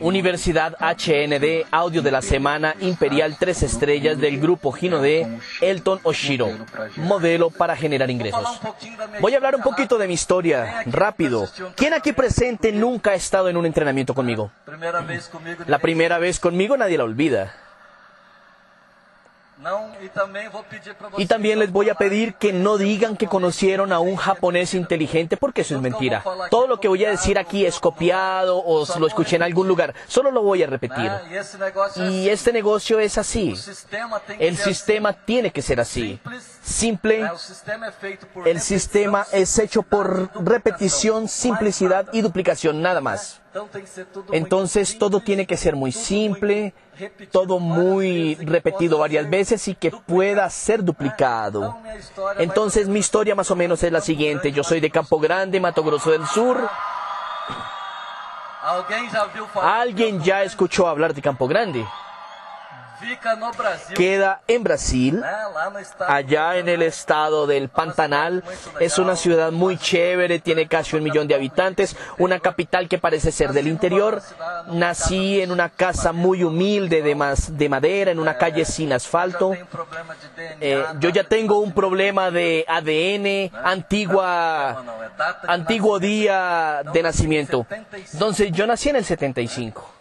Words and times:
Universidad 0.00 0.74
HND, 0.80 1.66
audio 1.70 2.02
de 2.02 2.10
la 2.10 2.22
semana 2.22 2.74
Imperial 2.80 3.36
3 3.38 3.62
estrellas 3.62 4.18
del 4.18 4.40
grupo 4.40 4.72
Gino 4.72 5.00
de 5.00 5.38
Elton 5.60 6.00
Oshiro, 6.02 6.48
modelo 6.96 7.50
para 7.50 7.76
generar 7.76 8.10
ingresos. 8.10 8.60
Voy 9.20 9.34
a 9.34 9.36
hablar 9.36 9.56
un 9.56 9.62
poquito 9.62 9.98
de 9.98 10.08
mi 10.08 10.14
historia, 10.14 10.82
rápido. 10.86 11.48
¿Quién 11.74 11.94
aquí 11.94 12.12
presente 12.12 12.72
nunca 12.72 13.10
ha 13.10 13.14
estado 13.14 13.48
en 13.48 13.56
un 13.56 13.66
entrenamiento 13.66 14.14
conmigo? 14.14 14.50
La 15.66 15.78
primera 15.78 16.18
vez 16.18 16.40
conmigo 16.40 16.76
nadie 16.76 16.98
la 16.98 17.04
olvida. 17.04 17.54
Y 21.16 21.26
también 21.26 21.58
les 21.58 21.72
voy 21.72 21.88
a 21.88 21.94
pedir 21.94 22.34
que 22.34 22.52
no 22.52 22.76
digan 22.76 23.16
que 23.16 23.26
conocieron 23.26 23.92
a 23.92 24.00
un 24.00 24.16
japonés 24.16 24.74
inteligente 24.74 25.36
porque 25.36 25.62
eso 25.62 25.74
es 25.76 25.80
mentira. 25.80 26.22
Todo 26.50 26.66
lo 26.66 26.78
que 26.78 26.88
voy 26.88 27.04
a 27.04 27.10
decir 27.10 27.38
aquí 27.38 27.64
es 27.64 27.80
copiado 27.80 28.58
o 28.58 28.86
lo 28.98 29.06
escuché 29.06 29.36
en 29.36 29.42
algún 29.42 29.66
lugar. 29.66 29.94
Solo 30.08 30.30
lo 30.30 30.42
voy 30.42 30.62
a 30.62 30.66
repetir. 30.66 31.10
Y 31.96 32.28
este 32.28 32.52
negocio 32.52 33.00
es 33.00 33.16
así. 33.16 33.54
El 34.38 34.56
sistema 34.56 35.12
tiene 35.12 35.50
que 35.50 35.62
ser 35.62 35.80
así. 35.80 36.20
Simple. 36.62 37.30
El 38.44 38.60
sistema 38.60 39.26
es 39.32 39.58
hecho 39.58 39.82
por 39.82 40.30
repetición, 40.44 41.28
simplicidad 41.28 42.08
y 42.12 42.20
duplicación, 42.20 42.82
nada 42.82 43.00
más. 43.00 43.40
Entonces 44.32 44.98
todo 44.98 45.20
tiene 45.20 45.46
que 45.46 45.56
ser 45.56 45.76
muy 45.76 45.92
simple, 45.92 46.74
todo 47.30 47.58
muy 47.58 48.34
repetido 48.36 48.98
varias 48.98 49.28
veces 49.28 49.66
y 49.68 49.74
que 49.74 49.90
pueda 49.90 50.48
ser 50.50 50.82
duplicado. 50.84 51.76
Entonces 52.38 52.88
mi 52.88 52.98
historia 52.98 53.34
más 53.34 53.50
o 53.50 53.56
menos 53.56 53.82
es 53.82 53.92
la 53.92 54.00
siguiente. 54.00 54.52
Yo 54.52 54.64
soy 54.64 54.80
de 54.80 54.90
Campo 54.90 55.18
Grande, 55.18 55.60
Mato 55.60 55.82
Grosso 55.82 56.10
del 56.10 56.26
Sur. 56.26 56.68
¿Alguien 59.54 60.22
ya 60.22 60.42
escuchó 60.42 60.88
hablar 60.88 61.14
de 61.14 61.22
Campo 61.22 61.46
Grande? 61.46 61.86
Queda 63.94 64.40
en 64.46 64.64
Brasil, 64.64 65.22
allá 66.06 66.56
en 66.56 66.68
el 66.68 66.82
estado 66.82 67.46
del 67.46 67.68
Pantanal. 67.68 68.42
Es 68.80 68.98
una 68.98 69.16
ciudad 69.16 69.52
muy 69.52 69.76
chévere, 69.76 70.38
tiene 70.38 70.66
casi 70.66 70.96
un 70.96 71.02
millón 71.02 71.28
de 71.28 71.34
habitantes, 71.34 71.96
una 72.18 72.40
capital 72.40 72.88
que 72.88 72.98
parece 72.98 73.32
ser 73.32 73.52
del 73.52 73.68
interior. 73.68 74.22
Nací 74.72 75.40
en 75.40 75.50
una 75.50 75.68
casa 75.68 76.12
muy 76.12 76.42
humilde 76.42 77.02
de, 77.02 77.36
de 77.50 77.68
madera, 77.68 78.10
en 78.10 78.18
una 78.18 78.36
calle 78.36 78.64
sin 78.64 78.92
asfalto. 78.92 79.52
Eh, 80.60 80.84
yo 80.98 81.10
ya 81.10 81.24
tengo 81.24 81.58
un 81.58 81.72
problema 81.72 82.30
de 82.30 82.64
ADN, 82.68 83.56
antigua, 83.64 84.84
antiguo 85.46 85.98
día 85.98 86.82
de 86.92 87.02
nacimiento. 87.02 87.66
Entonces 88.12 88.52
yo 88.52 88.66
nací 88.66 88.88
en 88.88 88.96
el 88.96 89.04
75. 89.04 89.95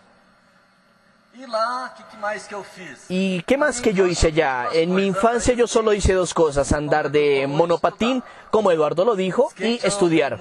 ¿Y 3.09 3.41
qué 3.41 3.57
más 3.57 3.81
que 3.81 3.93
yo 3.93 4.07
hice 4.07 4.27
allá? 4.27 4.67
En 4.71 4.95
mi 4.95 5.05
infancia 5.05 5.53
yo 5.53 5.67
solo 5.67 5.93
hice 5.93 6.13
dos 6.13 6.33
cosas, 6.33 6.71
andar 6.71 7.11
de 7.11 7.45
monopatín, 7.47 8.23
como 8.51 8.71
Eduardo 8.71 9.03
lo 9.03 9.15
dijo, 9.15 9.51
y 9.57 9.85
estudiar. 9.85 10.39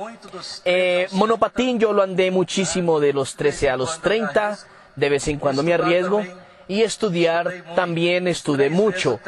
Eh, 0.65 1.09
monopatín 1.12 1.81
yo 1.81 1.92
lo 1.92 2.03
andé 2.03 2.31
muchísimo 2.31 3.00
de 3.00 3.12
los 3.12 3.34
13 3.34 3.70
a 3.70 3.77
los 3.77 4.00
30, 4.00 4.59
de 4.95 5.09
vez 5.09 5.27
en 5.28 5.39
cuando 5.39 5.62
me 5.62 5.75
arriesgo. 5.75 6.22
Y 6.67 6.83
estudiar 6.83 7.75
también 7.75 8.27
estudié 8.28 8.70
mucho. 8.70 9.20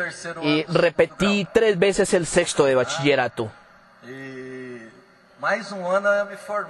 Y 0.42 0.62
repetí 0.64 1.47
tres 1.53 1.78
veces 1.78 2.14
el 2.14 2.27
sexto 2.27 2.64
de 2.64 2.77
bachillerato. 2.77 3.50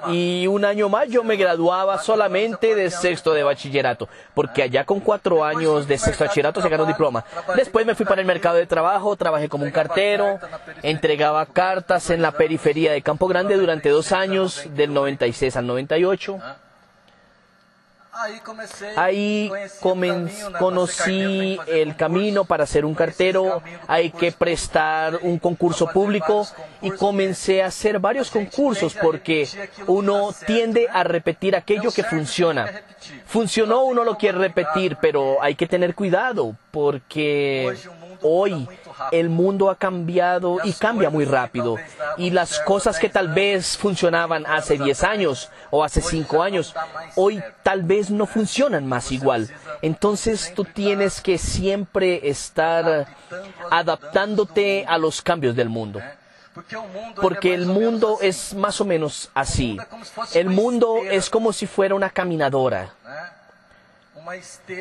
Y 0.09 0.47
un 0.47 0.65
año 0.65 0.89
más 0.89 1.09
yo 1.09 1.25
me 1.25 1.37
graduaba 1.37 1.99
solamente 1.99 2.75
de 2.75 2.91
sexto 2.91 3.33
de 3.33 3.43
bachillerato, 3.43 4.09
porque 4.35 4.63
allá 4.63 4.85
con 4.85 5.01
cuatro 5.01 5.45
años 5.45 5.87
de 5.87 5.99
sexto 5.99 6.25
de 6.25 6.29
bachillerato 6.29 6.61
se 6.63 6.69
ganó 6.69 6.85
diploma. 6.85 7.25
Después 7.55 7.87
me 7.87 7.95
fui 7.95 8.07
para 8.07 8.21
el 8.21 8.27
mercado 8.27 8.57
de 8.57 8.67
trabajo, 8.67 9.17
trabajé 9.17 9.49
como 9.49 9.65
un 9.65 9.71
cartero, 9.71 10.39
entregaba 10.83 11.47
cartas 11.47 12.11
en 12.11 12.23
la 12.23 12.33
periferia 12.33 12.93
de 12.93 13.03
Campo 13.03 13.27
Grande 13.29 13.57
durante 13.57 13.89
dos 13.89 14.13
años, 14.13 14.65
del 14.75 14.93
96 14.93 15.57
al 15.57 15.67
98. 15.67 16.39
Ahí 18.97 19.51
conocí 20.59 21.59
el 21.67 21.97
camino 21.97 22.45
para 22.45 22.67
ser 22.67 22.85
un 22.85 22.95
cartero, 22.95 23.63
hay 23.87 24.11
que 24.11 24.33
prestar 24.33 25.19
un 25.23 25.39
concurso 25.39 25.89
público 25.89 26.47
y 26.81 26.91
comencé 26.93 27.63
a 27.63 27.67
hacer 27.67 27.99
varios 27.99 28.31
concursos 28.31 28.97
porque 29.01 29.49
uno 29.87 30.35
tiende 30.47 30.89
a 30.91 31.05
repetir 31.05 31.57
aquello 31.57 31.91
que 31.93 32.05
funciona. 32.05 32.83
Funcionó, 33.27 33.85
uno 33.85 34.05
lo 34.05 34.17
quiere 34.17 34.39
repetir, 34.39 34.97
pero 35.01 35.43
hay 35.43 35.55
que 35.55 35.67
tener 35.67 35.95
cuidado 35.95 36.57
porque 36.71 37.77
hoy 38.23 38.69
el 39.13 39.29
mundo 39.29 39.71
ha 39.71 39.77
cambiado 39.77 40.59
y 40.65 40.73
cambia 40.73 41.11
muy 41.11 41.25
rápido. 41.25 41.77
Y 42.17 42.31
las 42.31 42.59
cosas 42.61 42.99
que 42.99 43.09
tal 43.09 43.29
vez 43.29 43.77
funcionaban 43.77 44.47
hace 44.47 44.79
10 44.79 45.05
años 45.05 45.51
o 45.71 45.85
hace 45.85 46.01
5 46.01 46.43
años, 46.43 46.75
hoy 47.15 47.43
tal 47.63 47.83
vez 47.83 48.11
no 48.11 48.27
funcionan 48.27 48.87
más 48.87 49.13
igual. 49.13 49.49
Entonces 49.83 50.53
tú 50.55 50.65
tienes 50.65 51.21
que 51.21 51.39
siempre 51.39 52.29
estar 52.29 53.07
adaptándote 53.71 54.85
a 54.87 54.99
los 54.99 55.23
cambios 55.23 55.55
del 55.55 55.69
mundo. 55.69 56.01
Porque 57.21 57.53
el 57.53 57.67
mundo 57.67 58.19
es 58.23 58.55
más 58.55 58.81
o 58.81 58.85
menos 58.87 59.31
así. 59.35 59.77
El 60.33 60.49
mundo 60.49 61.01
es 61.11 61.29
como 61.29 61.53
si 61.53 61.67
fuera 61.67 61.95
una 61.95 62.09
caminadora 62.09 62.95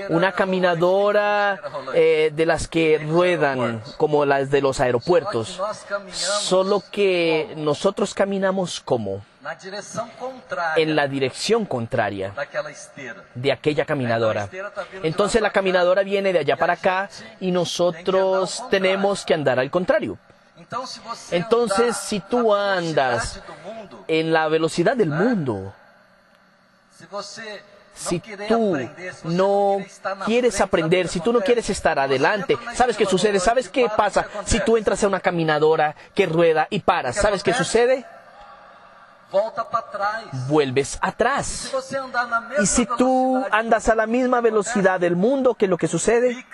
una 0.10 0.32
caminadora 0.32 1.60
eh, 1.94 2.32
de 2.34 2.46
las 2.46 2.68
que 2.68 2.98
ruedan 3.00 3.82
como 3.98 4.26
las 4.26 4.50
de 4.50 4.62
los 4.62 4.80
aeropuertos, 4.80 5.62
solo 6.12 6.84
que 6.92 7.54
nosotros 7.58 8.14
caminamos 8.14 8.80
como 8.80 9.24
en 10.76 10.96
la 10.96 11.08
dirección 11.08 11.66
contraria 11.66 12.34
de 13.36 13.52
aquella 13.52 13.86
caminadora. 13.86 14.50
Entonces 15.04 15.42
la 15.42 15.52
caminadora 15.52 16.04
viene 16.04 16.34
de 16.34 16.40
allá 16.40 16.58
para 16.58 16.74
acá 16.74 17.10
y 17.40 17.52
nosotros 17.52 18.64
tenemos 18.70 19.26
que 19.26 19.34
andar 19.34 19.60
al 19.60 19.70
contrario. 19.70 20.18
Entonces, 21.32 21.98
si 21.98 22.20
tú 22.22 22.56
andas 22.56 23.42
en 24.08 24.34
la 24.34 24.48
velocidad 24.48 24.96
del 24.96 25.10
mundo, 25.10 25.74
si 27.96 28.20
tú 28.20 28.78
no 29.24 29.78
quieres 30.26 30.62
aprender, 30.62 31.08
si 31.08 31.20
tú 31.20 31.34
no 31.34 31.42
quieres 31.42 31.70
estar 31.70 31.98
adelante, 31.98 32.58
¿sabes 32.74 32.98
qué 32.98 33.06
sucede? 33.06 33.40
¿Sabes 33.40 33.70
qué 33.70 33.88
pasa 33.96 34.28
si 34.46 34.60
tú 34.60 34.78
entras 34.78 35.04
a 35.04 35.08
una 35.08 35.20
caminadora 35.20 35.96
que 36.14 36.26
rueda 36.26 36.68
y 36.70 36.82
paras? 36.82 37.16
¿Sabes 37.16 37.42
qué 37.42 37.54
sucede? 37.54 38.06
Vuelves 40.48 40.98
atrás. 41.02 41.72
Y 42.62 42.66
si 42.66 42.86
tú 42.98 43.44
andas 43.52 43.90
a 43.90 43.96
la 43.96 44.06
misma 44.06 44.42
velocidad 44.42 45.00
del 45.00 45.16
mundo, 45.16 45.56
¿qué 45.56 45.66
es 45.66 45.70
lo 45.70 45.78
que 45.78 45.88
sucede? 45.88 46.46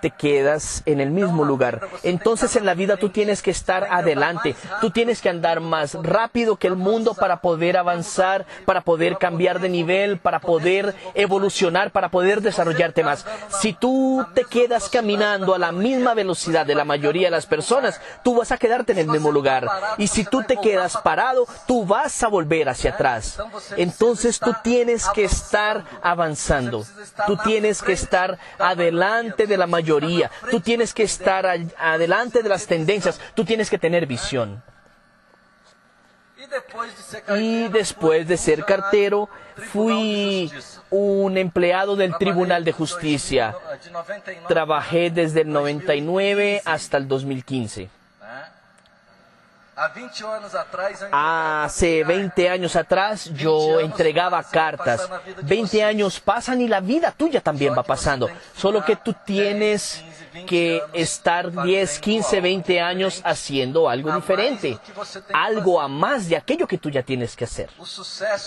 Te 0.00 0.10
quedas 0.10 0.82
en 0.86 1.00
el 1.00 1.10
mismo 1.10 1.44
lugar. 1.44 1.80
Entonces 2.02 2.56
en 2.56 2.66
la 2.66 2.74
vida 2.74 2.96
tú 2.96 3.10
tienes 3.10 3.42
que 3.42 3.50
estar 3.50 3.84
adelante. 3.90 4.56
Tú 4.80 4.90
tienes 4.90 5.20
que 5.20 5.28
andar 5.28 5.60
más 5.60 5.94
rápido 5.94 6.56
que 6.56 6.66
el 6.66 6.76
mundo 6.76 7.14
para 7.14 7.40
poder 7.40 7.76
avanzar, 7.76 8.46
para 8.64 8.80
poder 8.80 9.18
cambiar 9.18 9.60
de 9.60 9.68
nivel, 9.68 10.18
para 10.18 10.40
poder 10.40 10.94
evolucionar, 11.14 11.90
para 11.90 12.08
poder 12.08 12.40
desarrollarte 12.40 13.04
más. 13.04 13.26
Si 13.60 13.72
tú 13.72 14.26
te 14.34 14.44
quedas 14.44 14.88
caminando 14.88 15.54
a 15.54 15.58
la 15.58 15.72
misma 15.72 16.14
velocidad 16.14 16.66
de 16.66 16.74
la 16.74 16.84
mayoría 16.84 17.28
de 17.28 17.32
las 17.32 17.46
personas, 17.46 18.00
tú 18.22 18.36
vas 18.36 18.52
a 18.52 18.58
quedarte 18.58 18.92
en 18.92 18.98
el 18.98 19.08
mismo 19.08 19.30
lugar. 19.30 19.66
Y 19.98 20.08
si 20.08 20.24
tú 20.24 20.42
te 20.42 20.56
quedas 20.56 20.96
parado, 20.98 21.33
tú 21.66 21.84
vas 21.84 22.22
a 22.22 22.28
volver 22.28 22.68
hacia 22.68 22.92
atrás. 22.92 23.38
Entonces 23.76 24.38
tú 24.38 24.54
tienes 24.62 25.06
que 25.10 25.24
estar 25.24 25.84
avanzando. 26.02 26.84
Tú 27.26 27.36
tienes 27.44 27.82
que 27.82 27.92
estar 27.92 28.38
adelante 28.58 29.46
de 29.46 29.56
la 29.56 29.66
mayoría. 29.66 30.30
Tú 30.50 30.60
tienes 30.60 30.94
que 30.94 31.04
estar 31.04 31.46
adelante 31.78 32.42
de 32.42 32.48
las 32.48 32.66
tendencias. 32.66 33.20
Tú 33.34 33.44
tienes 33.44 33.70
que 33.70 33.78
tener 33.78 34.06
visión. 34.06 34.62
Y 37.36 37.68
después 37.68 38.28
de 38.28 38.36
ser 38.36 38.64
cartero, 38.64 39.28
fui 39.72 40.50
un 40.90 41.36
empleado 41.38 41.96
del 41.96 42.16
Tribunal 42.16 42.64
de 42.64 42.72
Justicia. 42.72 43.56
Trabajé 44.48 45.10
desde 45.10 45.42
el 45.42 45.52
99 45.52 46.62
hasta 46.64 46.98
el 46.98 47.08
2015. 47.08 47.88
Hace 51.10 52.04
20 52.04 52.48
años 52.48 52.76
atrás 52.76 53.30
yo 53.34 53.80
entregaba 53.80 54.42
cartas. 54.42 55.08
20 55.42 55.82
años 55.82 56.20
pasan 56.20 56.60
y 56.60 56.68
la 56.68 56.80
vida 56.80 57.10
tuya 57.10 57.40
también 57.40 57.74
va 57.76 57.82
pasando. 57.82 58.28
Solo 58.56 58.84
que 58.84 58.96
tú 58.96 59.14
tienes 59.24 60.04
que 60.46 60.82
estar 60.92 61.50
10, 61.64 61.98
15, 62.00 62.40
20 62.40 62.80
años 62.80 63.20
haciendo 63.24 63.88
algo 63.88 64.14
diferente, 64.14 64.78
algo 65.32 65.80
a 65.80 65.88
más 65.88 66.28
de 66.28 66.36
aquello 66.36 66.66
que 66.66 66.78
tú 66.78 66.90
ya 66.90 67.02
tienes 67.02 67.36
que 67.36 67.44
hacer. 67.44 67.70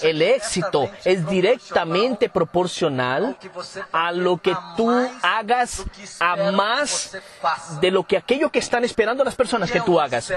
El 0.01 0.21
éxito 0.21 0.89
es 1.05 1.27
directamente 1.27 2.29
proporcional 2.29 3.37
a 3.91 4.11
lo 4.11 4.37
que 4.37 4.55
tú 4.75 4.91
hagas 5.21 5.83
a 6.19 6.51
más 6.51 7.17
de 7.79 7.91
lo 7.91 8.03
que 8.05 8.17
aquello 8.17 8.49
que 8.49 8.59
están 8.59 8.83
esperando 8.83 9.23
las 9.23 9.35
personas 9.35 9.71
que 9.71 9.81
tú 9.81 9.99
hagas. 9.99 10.31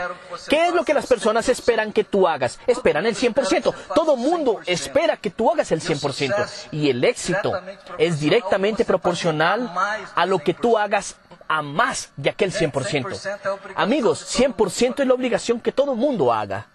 ¿Qué 0.48 0.68
es 0.68 0.74
lo 0.74 0.84
que 0.84 0.94
las 0.94 1.06
personas 1.06 1.48
esperan 1.48 1.92
que 1.92 2.04
tú 2.04 2.28
hagas? 2.28 2.58
Esperan 2.66 3.06
el 3.06 3.16
100%. 3.16 3.74
Todo 3.94 4.16
mundo 4.16 4.60
espera 4.66 5.16
que 5.16 5.30
tú 5.30 5.50
hagas 5.50 5.72
el 5.72 5.80
100%. 5.80 6.68
Y 6.72 6.90
el 6.90 7.02
éxito 7.04 7.52
es 7.98 8.20
directamente 8.20 8.84
proporcional 8.84 9.70
a 10.14 10.26
lo 10.26 10.38
que 10.38 10.54
tú 10.54 10.78
hagas 10.78 11.16
a 11.50 11.62
más 11.62 12.12
de 12.16 12.30
aquel 12.30 12.52
100%. 12.52 13.50
Amigos, 13.74 14.38
100% 14.38 15.00
es 15.00 15.06
la 15.06 15.14
obligación 15.14 15.60
que 15.60 15.72
todo 15.72 15.96
mundo 15.96 16.32
haga. 16.32 16.68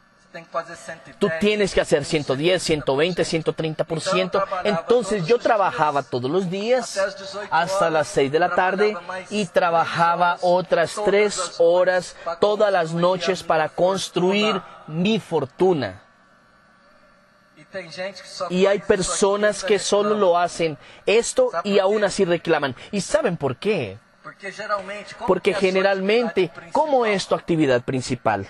Tú 1.17 1.29
tienes 1.39 1.73
que 1.73 1.79
hacer 1.79 2.03
110, 2.03 2.61
120, 2.61 3.23
130%. 3.23 4.43
Entonces 4.65 5.25
yo 5.25 5.39
trabajaba 5.39 6.03
todos 6.03 6.29
los 6.29 6.49
días 6.49 6.99
hasta 7.49 7.89
las 7.89 8.09
6 8.09 8.29
de 8.29 8.39
la 8.39 8.53
tarde 8.53 8.97
y 9.29 9.45
trabajaba 9.45 10.37
otras 10.41 10.99
3 11.05 11.55
horas 11.59 12.17
todas 12.41 12.69
las 12.69 12.91
noches 12.91 13.43
para 13.43 13.69
construir 13.69 14.61
mi 14.87 15.21
fortuna. 15.21 16.01
Y 18.49 18.65
hay 18.65 18.79
personas 18.79 19.63
que 19.63 19.79
solo 19.79 20.15
lo 20.15 20.37
hacen 20.37 20.77
esto 21.05 21.49
y 21.63 21.79
aún 21.79 22.03
así 22.03 22.25
reclaman. 22.25 22.75
¿Y 22.91 22.99
saben 22.99 23.37
por 23.37 23.55
qué? 23.55 23.99
Porque 25.27 25.53
generalmente, 25.53 26.51
¿cómo 26.71 27.05
es 27.05 27.27
tu 27.27 27.35
actividad 27.35 27.81
principal? 27.81 28.47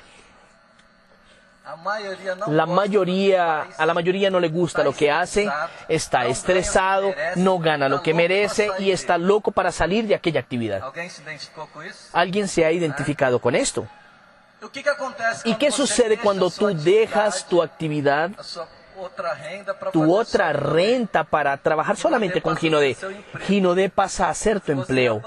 La 2.48 2.66
mayoría, 2.68 3.62
a 3.78 3.86
la 3.86 3.94
mayoría 3.94 4.30
no 4.30 4.40
le 4.40 4.50
gusta 4.50 4.84
lo 4.84 4.94
que 4.94 5.10
hace, 5.10 5.50
está 5.88 6.26
estresado, 6.26 7.14
no 7.36 7.58
gana 7.58 7.90
lo 7.90 8.04
que 8.04 8.14
merece 8.14 8.70
y 8.78 8.92
está 8.92 9.18
loco 9.18 9.52
para 9.52 9.72
salir 9.72 10.06
de 10.06 10.14
aquella 10.16 10.40
actividad. 10.40 10.84
¿Alguien 12.14 12.48
se 12.48 12.66
ha 12.66 12.72
identificado 12.72 13.40
con 13.40 13.56
esto? 13.56 13.88
¿Y 15.44 15.56
qué 15.56 15.72
sucede 15.72 16.18
cuando 16.18 16.50
tú 16.50 16.68
dejas 16.68 17.46
tu 17.48 17.62
actividad, 17.64 18.32
tu 19.92 20.16
otra 20.16 20.54
renta 20.54 21.24
para 21.24 21.58
trabajar 21.58 21.98
solamente 21.98 22.42
con 22.42 22.56
Ginodé? 22.56 22.96
Ginodé 23.48 23.90
pasa 23.90 24.30
a 24.30 24.34
ser 24.34 24.62
tu 24.62 24.72
empleo. 24.72 25.22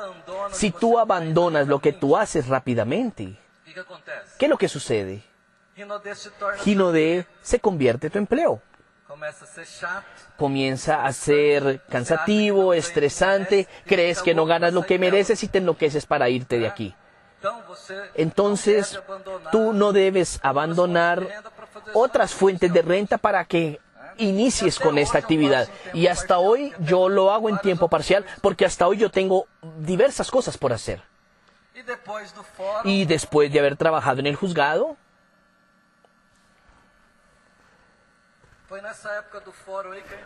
Si 0.53 0.71
tú 0.71 0.99
abandonas 0.99 1.69
lo 1.69 1.81
que 1.81 1.93
tú 1.93 2.17
haces 2.17 2.49
rápidamente, 2.49 3.37
¿qué 4.39 4.47
es 4.47 4.49
lo 4.49 4.59
que 4.59 4.69
sucede? 4.69 5.23
Ginodé 6.65 7.27
se 7.41 7.61
convierte 7.61 8.09
en 8.09 8.13
tu 8.13 8.19
empleo. 8.19 8.63
Comienza 10.37 11.05
a 11.05 11.13
ser 11.13 11.81
cansativo, 11.89 12.75
estresante, 12.75 13.67
crees 13.87 14.23
que 14.23 14.35
no 14.35 14.45
ganas 14.45 14.73
lo 14.73 14.85
que 14.85 14.99
mereces 14.99 15.43
y 15.43 15.49
te 15.49 15.59
enloqueces 15.59 16.07
para 16.07 16.29
irte 16.29 16.59
de 16.59 16.67
aquí. 16.67 16.95
Entonces, 18.15 19.01
tú 19.53 19.73
no 19.73 19.93
debes 19.93 20.41
abandonar 20.43 21.27
otras 21.95 22.35
fuentes 22.35 22.73
de 22.73 22.83
renta 22.83 23.17
para 23.19 23.45
que 23.45 23.81
inicies 24.19 24.79
con 24.79 24.99
esta 24.99 25.19
actividad. 25.19 25.69
Y 25.93 26.07
hasta 26.07 26.39
hoy 26.39 26.73
yo 26.81 27.09
lo 27.09 27.33
hago 27.33 27.49
en 27.49 27.59
tiempo 27.59 27.89
parcial 27.89 28.25
porque 28.41 28.65
hasta 28.65 28.87
hoy 28.87 28.99
yo 28.99 29.11
tengo 29.11 29.47
diversas 29.79 30.31
cosas 30.31 30.59
por 30.59 30.73
hacer. 30.73 31.03
Y 32.85 33.05
después 33.05 33.53
de 33.53 33.59
haber 33.61 33.77
trabajado 33.77 34.21
en 34.21 34.27
el 34.27 34.37
juzgado, 34.37 34.97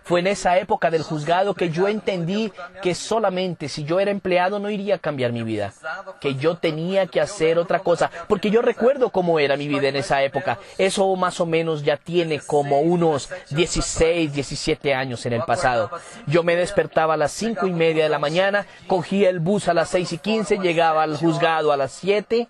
Fue 0.03 0.19
en 0.19 0.27
esa 0.27 0.59
época 0.59 0.91
del 0.91 1.03
juzgado 1.03 1.55
que 1.55 1.71
yo 1.71 1.87
entendí 1.87 2.53
que 2.83 2.95
solamente 2.95 3.69
si 3.69 3.85
yo 3.85 4.01
era 4.01 4.11
empleado 4.11 4.59
no 4.59 4.69
iría 4.69 4.97
a 4.97 4.99
cambiar 4.99 5.33
mi 5.33 5.45
vida, 5.45 5.73
que 6.21 6.35
yo 6.35 6.57
tenía 6.57 7.07
que 7.07 7.21
hacer 7.21 7.59
otra 7.59 7.79
cosa, 7.79 8.11
porque 8.29 8.51
yo 8.51 8.61
recuerdo 8.61 9.11
cómo 9.11 9.39
era 9.39 9.57
mi 9.57 9.69
vida 9.69 9.89
en 9.89 9.97
esa 9.97 10.23
época. 10.25 10.59
Eso 10.77 11.15
más 11.15 11.41
o 11.41 11.47
menos 11.47 11.85
ya 11.85 11.97
tiene 11.97 12.41
como 12.41 12.81
unos 12.81 13.31
16, 13.51 14.33
17 14.33 14.93
años 14.93 15.25
en 15.25 15.35
el 15.35 15.43
pasado. 15.43 15.91
Yo 16.27 16.43
me 16.43 16.57
despertaba 16.57 17.15
a 17.15 17.19
las 17.19 17.31
cinco 17.31 17.69
y 17.69 17.73
media 17.73 18.03
de 18.03 18.11
la 18.11 18.19
mañana, 18.19 18.67
cogía 18.89 19.31
el 19.31 19.39
bus 19.39 19.69
a 19.69 19.75
las 19.75 19.91
seis 19.91 20.13
y 20.13 20.19
quince, 20.19 20.59
llegaba 20.59 21.05
al 21.05 21.17
juzgado 21.17 21.71
a 21.71 21.77
las 21.77 21.93
7 21.93 22.49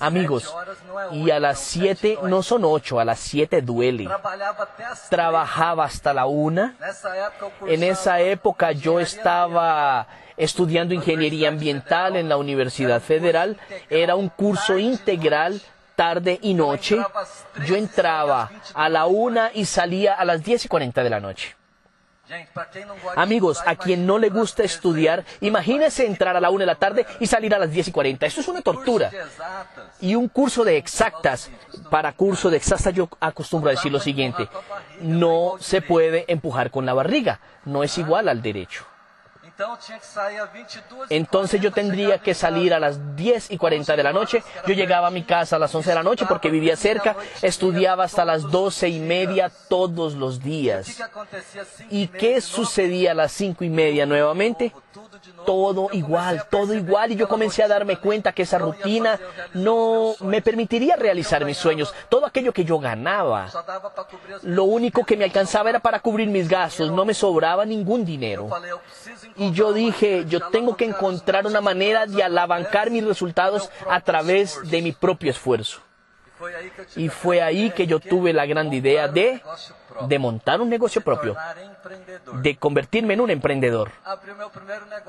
Amigos, 0.00 0.54
y 1.12 1.30
a 1.30 1.40
las 1.40 1.58
7 1.60 2.18
no 2.24 2.42
son 2.42 2.64
8, 2.64 3.00
a 3.00 3.04
las 3.04 3.18
7 3.20 3.62
duele. 3.62 4.08
Trabajaba 5.10 5.84
hasta 5.84 6.12
la 6.12 6.26
una. 6.26 6.76
En 7.66 7.82
esa 7.82 8.20
época 8.20 8.72
yo 8.72 9.00
estaba 9.00 10.06
estudiando 10.36 10.94
ingeniería 10.94 11.48
ambiental 11.48 12.16
en 12.16 12.28
la 12.28 12.36
Universidad 12.36 13.00
Federal. 13.00 13.58
Era 13.90 14.14
un 14.14 14.28
curso 14.28 14.78
integral 14.78 15.60
tarde 15.96 16.38
y 16.42 16.54
noche. 16.54 16.96
Yo 17.66 17.74
entraba 17.74 18.50
a 18.72 18.88
la 18.88 19.06
una 19.06 19.50
y 19.52 19.64
salía 19.64 20.14
a 20.14 20.24
las 20.24 20.44
10 20.44 20.66
y 20.66 20.68
40 20.68 21.02
de 21.02 21.10
la 21.10 21.18
noche. 21.18 21.57
Amigos, 23.16 23.62
a 23.66 23.76
quien 23.76 24.06
no 24.06 24.18
le 24.18 24.28
gusta 24.28 24.62
estudiar, 24.62 25.24
imagínese 25.40 26.06
entrar 26.06 26.36
a 26.36 26.40
la 26.40 26.50
una 26.50 26.62
de 26.62 26.66
la 26.66 26.74
tarde 26.74 27.06
y 27.20 27.26
salir 27.26 27.54
a 27.54 27.58
las 27.58 27.70
10 27.70 27.88
y 27.88 27.92
40. 27.92 28.26
Eso 28.26 28.40
es 28.40 28.48
una 28.48 28.62
tortura. 28.62 29.10
Y 30.00 30.14
un 30.14 30.28
curso 30.28 30.64
de 30.64 30.76
exactas, 30.76 31.50
para 31.90 32.12
curso 32.12 32.50
de 32.50 32.56
exactas 32.56 32.94
yo 32.94 33.08
acostumbro 33.20 33.70
a 33.70 33.74
decir 33.74 33.92
lo 33.92 34.00
siguiente, 34.00 34.48
no 35.00 35.54
se 35.60 35.82
puede 35.82 36.24
empujar 36.28 36.70
con 36.70 36.86
la 36.86 36.94
barriga, 36.94 37.40
no 37.64 37.82
es 37.82 37.96
igual 37.98 38.28
al 38.28 38.42
derecho. 38.42 38.84
Entonces 41.10 41.60
yo 41.60 41.72
tendría 41.72 42.18
que 42.18 42.32
salir 42.32 42.72
a 42.72 42.78
las 42.78 43.16
10 43.16 43.50
y 43.50 43.58
40 43.58 43.96
de 43.96 44.02
la 44.02 44.12
noche. 44.12 44.42
Yo 44.66 44.74
llegaba 44.74 45.08
a 45.08 45.10
mi 45.10 45.24
casa 45.24 45.56
a 45.56 45.58
las 45.58 45.74
11 45.74 45.88
de 45.90 45.94
la 45.96 46.02
noche 46.04 46.26
porque 46.28 46.48
vivía 46.48 46.76
cerca. 46.76 47.16
Estudiaba 47.42 48.04
hasta 48.04 48.24
las 48.24 48.42
12 48.42 48.88
y 48.88 49.00
media 49.00 49.50
todos 49.68 50.14
los 50.14 50.40
días. 50.40 50.96
¿Y 51.90 52.06
qué 52.06 52.40
sucedía 52.40 53.10
a 53.10 53.14
las 53.14 53.32
5 53.32 53.64
y 53.64 53.68
media 53.70 54.06
nuevamente? 54.06 54.72
Todo 55.46 55.88
igual, 55.92 56.44
todo 56.50 56.74
igual. 56.74 57.12
Y 57.12 57.16
yo 57.16 57.28
comencé 57.28 57.62
a 57.62 57.68
darme 57.68 57.96
cuenta 57.98 58.32
que 58.32 58.42
esa 58.42 58.58
rutina 58.58 59.18
no 59.54 60.14
me 60.20 60.42
permitiría 60.42 60.96
realizar 60.96 61.44
mis 61.44 61.56
sueños. 61.56 61.94
Todo 62.08 62.26
aquello 62.26 62.52
que 62.52 62.64
yo 62.64 62.78
ganaba, 62.78 63.48
lo 64.42 64.64
único 64.64 65.04
que 65.04 65.16
me 65.16 65.24
alcanzaba 65.24 65.70
era 65.70 65.80
para 65.80 66.00
cubrir 66.00 66.28
mis 66.28 66.48
gastos. 66.48 66.90
No 66.90 67.04
me 67.04 67.14
sobraba 67.14 67.64
ningún 67.64 68.04
dinero. 68.04 68.48
Y 69.36 69.52
yo 69.52 69.72
dije, 69.72 70.24
yo 70.28 70.40
tengo 70.50 70.76
que 70.76 70.84
encontrar 70.84 71.46
una 71.46 71.60
manera 71.60 72.06
de 72.06 72.22
alabancar 72.22 72.90
mis 72.90 73.04
resultados 73.04 73.70
a 73.88 74.00
través 74.00 74.60
de 74.70 74.82
mi 74.82 74.92
propio 74.92 75.30
esfuerzo. 75.30 75.80
Y 76.96 77.08
fue 77.08 77.42
ahí 77.42 77.70
que 77.70 77.86
yo 77.86 77.98
tuve 78.00 78.32
la 78.32 78.46
gran 78.46 78.72
idea 78.72 79.08
de, 79.08 79.42
de 80.06 80.18
montar 80.18 80.60
un 80.60 80.68
negocio 80.68 81.00
propio, 81.00 81.36
de 82.42 82.56
convertirme 82.56 83.14
en 83.14 83.20
un 83.20 83.30
emprendedor. 83.30 83.90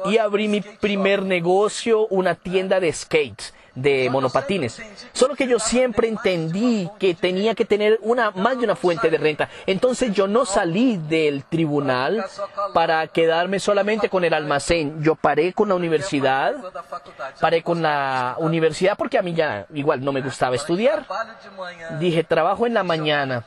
Y 0.05 0.17
abrí 0.17 0.47
mi 0.47 0.61
primer 0.61 1.23
negocio, 1.23 2.07
una 2.07 2.35
tienda 2.35 2.79
de 2.79 2.91
skates 2.93 3.53
de 3.75 4.09
monopatines. 4.09 4.81
Solo 5.13 5.35
que 5.35 5.47
yo 5.47 5.59
siempre 5.59 6.07
entendí 6.07 6.89
que 6.99 7.13
tenía 7.13 7.55
que 7.55 7.65
tener 7.65 7.99
una, 8.01 8.31
más 8.31 8.57
de 8.57 8.65
una 8.65 8.75
fuente 8.75 9.09
de 9.09 9.17
renta. 9.17 9.49
Entonces 9.65 10.13
yo 10.13 10.27
no 10.27 10.45
salí 10.45 10.97
del 10.97 11.43
tribunal 11.45 12.25
para 12.73 13.07
quedarme 13.07 13.59
solamente 13.59 14.09
con 14.09 14.23
el 14.23 14.33
almacén. 14.33 15.01
Yo 15.03 15.15
paré 15.15 15.53
con 15.53 15.69
la 15.69 15.75
universidad, 15.75 16.55
paré 17.39 17.63
con 17.63 17.81
la 17.81 18.35
universidad 18.39 18.97
porque 18.97 19.17
a 19.17 19.21
mí 19.21 19.33
ya 19.33 19.65
igual 19.73 20.03
no 20.03 20.11
me 20.11 20.21
gustaba 20.21 20.55
estudiar. 20.55 21.05
Dije, 21.99 22.23
trabajo 22.23 22.65
en 22.65 22.73
la 22.73 22.83
mañana 22.83 23.43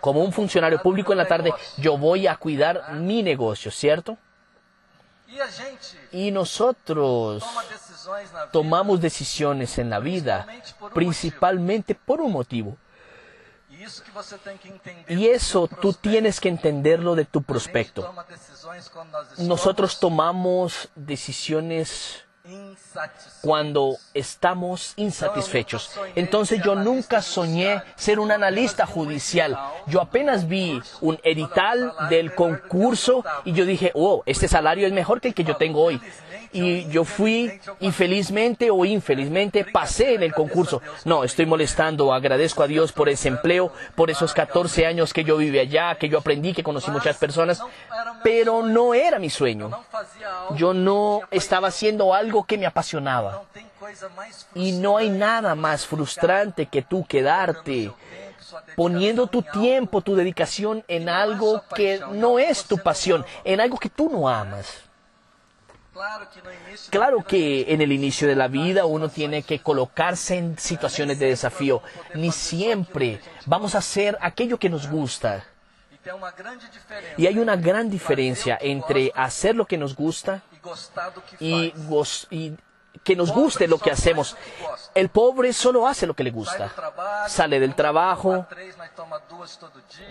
como 0.00 0.22
un 0.22 0.32
funcionario 0.32 0.80
público 0.80 1.12
en 1.12 1.18
la 1.18 1.26
tarde, 1.26 1.52
yo 1.76 1.98
voy 1.98 2.26
a 2.26 2.36
cuidar 2.36 2.94
mi 2.94 3.22
negocio, 3.22 3.70
¿cierto? 3.70 4.16
Y 6.12 6.30
nosotros 6.30 7.44
tomamos 8.50 9.00
decisiones 9.00 9.78
en 9.78 9.90
la 9.90 9.98
vida 9.98 10.46
principalmente 10.94 11.94
por 11.94 12.20
un 12.20 12.32
motivo. 12.32 12.76
Y 15.08 15.26
eso 15.26 15.68
tú 15.80 15.92
tienes 15.92 16.40
que 16.40 16.48
entenderlo 16.48 17.14
de 17.14 17.24
tu 17.24 17.42
prospecto. 17.42 18.12
Nosotros 19.38 19.98
tomamos 19.98 20.88
decisiones 20.94 22.24
cuando 23.42 23.96
estamos 24.14 24.94
insatisfechos. 24.96 25.98
Entonces 26.14 26.62
yo 26.62 26.74
nunca 26.74 27.22
soñé 27.22 27.82
ser 27.94 28.18
un 28.18 28.32
analista 28.32 28.86
judicial. 28.86 29.58
Yo 29.86 30.00
apenas 30.00 30.48
vi 30.48 30.80
un 31.00 31.18
edital 31.22 31.92
del 32.10 32.34
concurso 32.34 33.24
y 33.44 33.52
yo 33.52 33.64
dije, 33.64 33.92
oh, 33.94 34.22
este 34.26 34.48
salario 34.48 34.86
es 34.86 34.92
mejor 34.92 35.20
que 35.20 35.28
el 35.28 35.34
que 35.34 35.44
yo 35.44 35.56
tengo 35.56 35.82
hoy 35.82 36.00
y 36.52 36.86
yo 36.88 37.04
fui 37.04 37.60
infelizmente 37.80 38.70
o 38.70 38.84
infelizmente 38.84 39.64
pasé 39.64 40.14
en 40.14 40.22
el 40.22 40.32
concurso. 40.32 40.82
No, 41.04 41.24
estoy 41.24 41.46
molestando, 41.46 42.12
agradezco 42.12 42.62
a 42.62 42.66
Dios 42.66 42.92
por 42.92 43.08
ese 43.08 43.28
empleo, 43.28 43.72
por 43.94 44.10
esos 44.10 44.34
14 44.34 44.86
años 44.86 45.12
que 45.12 45.24
yo 45.24 45.36
viví 45.36 45.58
allá, 45.58 45.94
que 45.94 46.08
yo 46.08 46.18
aprendí, 46.18 46.52
que 46.52 46.62
conocí 46.62 46.90
muchas 46.90 47.16
personas, 47.16 47.62
pero 48.22 48.62
no 48.62 48.94
era 48.94 49.18
mi 49.18 49.30
sueño. 49.30 49.70
Yo 50.56 50.74
no 50.74 51.20
estaba 51.30 51.68
haciendo 51.68 52.14
algo 52.14 52.31
que 52.44 52.56
me 52.56 52.66
apasionaba. 52.66 53.44
Y 54.54 54.72
no 54.72 54.96
hay 54.96 55.10
nada 55.10 55.54
más 55.54 55.86
frustrante 55.86 56.66
que 56.66 56.82
tú 56.82 57.04
quedarte 57.04 57.92
poniendo 58.76 59.26
tu 59.26 59.42
tiempo, 59.42 60.00
tu 60.00 60.14
dedicación 60.14 60.84
en 60.88 61.08
algo 61.08 61.62
que 61.74 62.00
no 62.12 62.38
es 62.38 62.64
tu 62.64 62.78
pasión, 62.78 63.24
en 63.44 63.60
algo 63.60 63.78
que 63.78 63.90
tú 63.90 64.08
no 64.08 64.28
amas. 64.28 64.82
Claro 66.90 67.22
que 67.22 67.72
en 67.72 67.82
el 67.82 67.92
inicio 67.92 68.26
de 68.26 68.34
la 68.34 68.48
vida 68.48 68.86
uno 68.86 69.10
tiene 69.10 69.42
que 69.42 69.60
colocarse 69.60 70.38
en 70.38 70.58
situaciones 70.58 71.18
de 71.18 71.26
desafío. 71.26 71.82
Ni 72.14 72.32
siempre 72.32 73.20
vamos 73.44 73.74
a 73.74 73.78
hacer 73.78 74.16
aquello 74.20 74.58
que 74.58 74.70
nos 74.70 74.88
gusta. 74.88 75.44
Y 77.16 77.26
hay 77.26 77.38
una 77.38 77.56
gran 77.56 77.90
diferencia 77.90 78.58
entre 78.60 79.12
hacer 79.14 79.54
lo 79.54 79.66
que 79.66 79.78
nos 79.78 79.94
gusta 79.94 80.42
y, 81.40 82.56
que 83.04 83.16
nos 83.16 83.32
guste 83.32 83.66
lo 83.66 83.78
que 83.78 83.90
hacemos. 83.90 84.36
El 84.94 85.08
pobre 85.08 85.52
solo 85.52 85.88
hace 85.88 86.06
lo 86.06 86.14
que 86.14 86.22
le 86.22 86.30
gusta. 86.30 86.70
Sale 87.26 87.58
del 87.58 87.74
trabajo, 87.74 88.46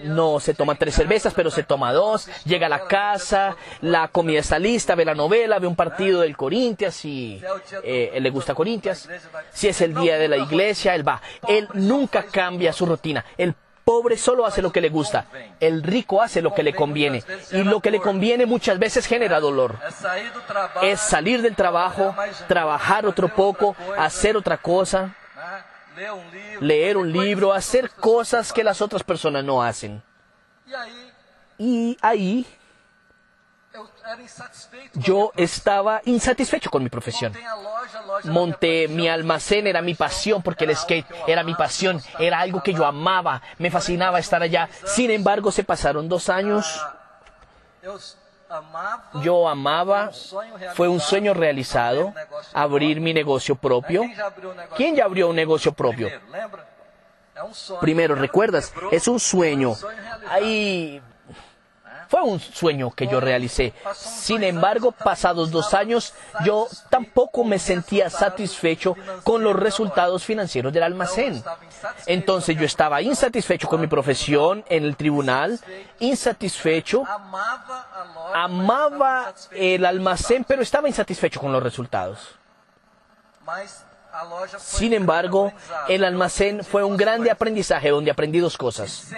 no 0.04 0.40
se 0.40 0.54
toma 0.54 0.76
tres 0.76 0.96
cervezas, 0.96 1.34
pero 1.34 1.52
se 1.52 1.64
toma 1.64 1.94
dos, 1.94 2.28
llega 2.44 2.66
a 2.66 2.70
la 2.70 2.86
casa, 2.86 3.56
la 3.82 4.08
comida 4.08 4.40
está 4.40 4.58
lista, 4.58 4.96
ve 4.96 5.06
la 5.06 5.16
novela, 5.16 5.60
ve 5.60 5.68
un 5.68 5.76
partido 5.76 6.22
del 6.22 6.36
Corintias 6.36 7.06
y 7.06 7.42
eh, 7.84 8.18
le 8.20 8.30
gusta 8.30 8.56
Corintias. 8.56 9.08
Si 9.52 9.68
es 9.68 9.80
el 9.82 9.94
día 9.94 10.18
de 10.18 10.28
la 10.28 10.38
iglesia, 10.38 10.96
él 10.96 11.08
va. 11.08 11.22
Él 11.48 11.70
nunca 11.74 12.24
cambia 12.24 12.74
su 12.74 12.86
rutina. 12.86 13.24
El 13.38 13.56
pobre 13.92 14.16
solo 14.16 14.46
hace 14.46 14.62
lo 14.62 14.72
que 14.72 14.80
le 14.80 14.90
gusta. 14.90 15.26
El 15.60 15.84
rico 15.84 16.22
hace 16.22 16.42
lo 16.42 16.54
que 16.54 16.64
le 16.64 16.74
conviene. 16.74 17.24
Y 17.52 17.64
lo 17.64 17.82
que 17.82 17.92
le 17.92 18.00
conviene 18.00 18.46
muchas 18.46 18.80
veces 18.80 19.06
genera 19.06 19.42
dolor. 19.42 19.78
Es 20.82 21.02
salir 21.02 21.42
del 21.42 21.58
trabajo, 21.58 22.16
trabajar 22.48 23.06
otro 23.06 23.28
poco, 23.28 23.76
hacer 23.98 24.38
otra 24.38 24.58
cosa, 24.58 25.14
leer 26.62 26.96
un 26.96 27.12
libro, 27.12 27.52
hacer 27.52 27.90
cosas 27.90 28.54
que 28.54 28.64
las 28.64 28.82
otras 28.82 29.04
personas 29.04 29.44
no 29.44 29.62
hacen. 29.62 30.02
Y 31.58 31.98
ahí 32.02 32.46
yo 34.96 35.32
estaba 35.36 36.02
insatisfecho 36.06 36.70
con 36.70 36.84
mi 36.84 36.90
profesión. 36.90 37.34
Monté 38.26 38.88
mi 38.88 39.08
almacén, 39.08 39.68
era 39.68 39.82
mi 39.82 39.96
pasión, 39.96 40.42
porque 40.42 40.66
el 40.66 40.76
skate 40.76 41.06
era 41.28 41.44
mi 41.44 41.56
pasión, 41.56 42.02
era 42.20 42.40
algo 42.40 42.62
que 42.62 42.74
yo 42.74 42.86
amaba, 42.86 43.42
me 43.58 43.72
fascinaba 43.72 44.20
estar 44.20 44.42
allá. 44.42 44.70
Sin 44.86 45.12
embargo, 45.12 45.52
se 45.52 45.64
pasaron 45.64 46.10
dos 46.10 46.30
años. 46.30 46.82
Yo 49.24 49.48
amaba, 49.48 50.12
fue 50.74 50.90
un 50.90 51.00
sueño 51.00 51.34
realizado, 51.34 52.14
abrir 52.54 53.00
mi 53.00 53.14
negocio 53.14 53.56
propio. 53.56 54.04
¿Quién 54.76 54.96
ya 54.96 55.06
abrió 55.06 55.30
un 55.30 55.36
negocio 55.36 55.72
propio? 55.72 56.10
Primero, 57.80 58.16
¿recuerdas? 58.16 58.74
Es 58.92 59.08
un 59.08 59.20
sueño. 59.20 59.76
Hay 60.30 61.02
fue 62.12 62.22
un 62.24 62.42
sueño 62.42 62.92
que 62.92 63.08
yo 63.08 63.22
realicé. 63.22 63.74
Sin 63.96 64.44
embargo, 64.44 64.92
pasados 64.92 65.50
dos 65.50 65.74
años, 65.74 66.14
yo 66.44 66.68
tampoco 66.90 67.46
me 67.46 67.58
sentía 67.58 68.10
satisfecho 68.10 68.98
con 69.24 69.46
los 69.46 69.56
resultados 69.56 70.26
financieros 70.26 70.74
del 70.74 70.84
almacén. 70.84 71.42
Entonces 72.08 72.58
yo 72.58 72.66
estaba 72.66 73.02
insatisfecho 73.02 73.70
con 73.70 73.80
mi 73.80 73.88
profesión 73.88 74.66
en 74.68 74.84
el 74.84 74.98
tribunal, 74.98 75.58
insatisfecho, 76.00 77.06
amaba 78.34 79.34
el 79.52 79.86
almacén, 79.86 80.44
pero 80.44 80.64
estaba 80.64 80.90
insatisfecho 80.90 81.40
con 81.40 81.54
los 81.54 81.64
resultados. 81.64 82.36
Sin 84.58 84.94
embargo, 84.94 85.54
el 85.88 86.04
almacén 86.04 86.64
fue 86.64 86.84
un 86.84 86.98
grande 86.98 87.32
aprendizaje 87.32 87.90
donde 87.90 88.12
aprendí 88.12 88.40
dos 88.40 88.58
cosas. 88.58 89.12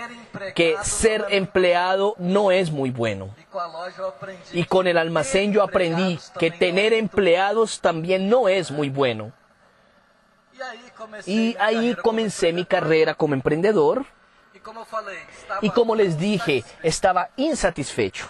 Que 0.56 0.76
ser 0.84 1.26
empleado 1.30 2.16
no 2.18 2.52
es 2.52 2.72
muy 2.72 2.92
bueno. 2.92 3.34
Y 4.52 4.66
con 4.66 4.88
el 4.88 4.98
almacén 4.98 5.52
yo 5.52 5.64
aprendí 5.64 6.20
que 6.40 6.52
tener 6.52 6.94
empleados 6.94 7.82
también 7.82 8.30
no 8.30 8.48
es 8.48 8.72
muy 8.72 8.90
bueno. 8.90 9.32
Y 11.26 11.56
ahí 11.60 11.96
comencé 11.96 12.54
mi 12.54 12.66
carrera 12.66 13.16
como 13.16 13.34
emprendedor. 13.34 14.06
Y 15.62 15.70
como 15.72 15.96
les 15.96 16.18
dije, 16.18 16.64
estaba 16.82 17.30
insatisfecho. 17.36 18.28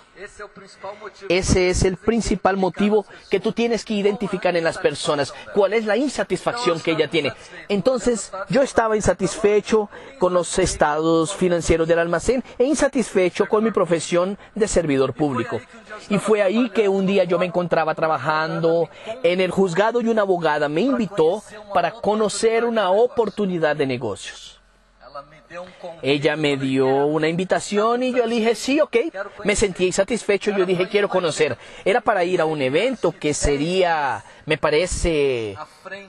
Ese 1.30 1.70
es 1.70 1.84
el 1.84 1.98
principal 1.98 2.56
motivo 2.56 3.06
que 3.30 3.40
tú 3.40 3.52
tienes 3.52 3.84
que 3.84 3.96
identificar 3.96 4.56
en 4.56 4.64
las 4.64 4.78
personas. 4.78 5.34
¿Cuál 5.54 5.74
es 5.74 5.86
la 5.86 5.98
insatisfacción 5.98 6.80
que 6.80 6.92
ella 6.92 7.10
tiene? 7.10 7.34
Entonces, 7.68 8.32
yo 8.50 8.62
estaba 8.62 8.96
insatisfecho 8.96 9.90
con 10.20 10.34
los 10.34 10.60
estados 10.60 11.34
financieros 11.34 11.88
del 11.88 12.00
almacén 12.00 12.44
e 12.58 12.64
insatisfecho 12.66 13.48
con 13.48 13.64
mi 13.64 13.72
profesión 13.72 14.38
de 14.54 14.68
servidor 14.68 15.14
público. 15.14 15.60
Y 16.10 16.20
fue 16.20 16.44
ahí 16.44 16.70
que 16.70 16.88
un 16.88 17.06
día 17.06 17.24
yo 17.24 17.40
me 17.40 17.46
encontraba 17.46 17.96
trabajando 17.96 18.90
en 19.24 19.42
el 19.42 19.52
juzgado 19.52 20.02
y 20.02 20.08
una 20.08 20.22
abogada 20.22 20.70
me 20.70 20.82
invitó 20.82 21.44
para 21.74 21.92
conocer 21.92 22.66
una 22.66 22.92
oportunidad 22.92 23.76
de 23.76 23.88
negocios. 23.88 24.63
Ella 26.02 26.36
me 26.36 26.58
dio 26.58 27.06
una 27.06 27.28
invitación 27.28 28.04
y 28.04 28.12
yo 28.12 28.26
le 28.26 28.36
dije, 28.36 28.56
sí, 28.56 28.80
ok. 28.80 28.98
Me 29.44 29.56
sentí 29.56 29.86
insatisfecho, 29.86 30.52
yo 30.52 30.66
dije, 30.66 30.88
quiero 30.88 31.10
conocer. 31.10 31.58
Era 31.86 32.02
para 32.02 32.24
ir 32.24 32.42
a 32.42 32.46
un 32.46 32.62
evento 32.62 33.14
que 33.18 33.34
sería, 33.34 34.24
me 34.46 34.58
parece, 34.58 35.56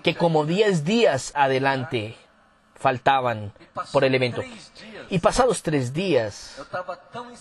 que 0.02 0.14
como 0.14 0.44
10 0.44 0.84
días 0.84 1.32
adelante 1.34 2.16
faltaban 2.84 3.50
por 3.92 4.04
el 4.04 4.14
evento. 4.14 4.42
Y 5.08 5.18
pasados 5.18 5.62
tres 5.62 5.94
días, 5.94 6.60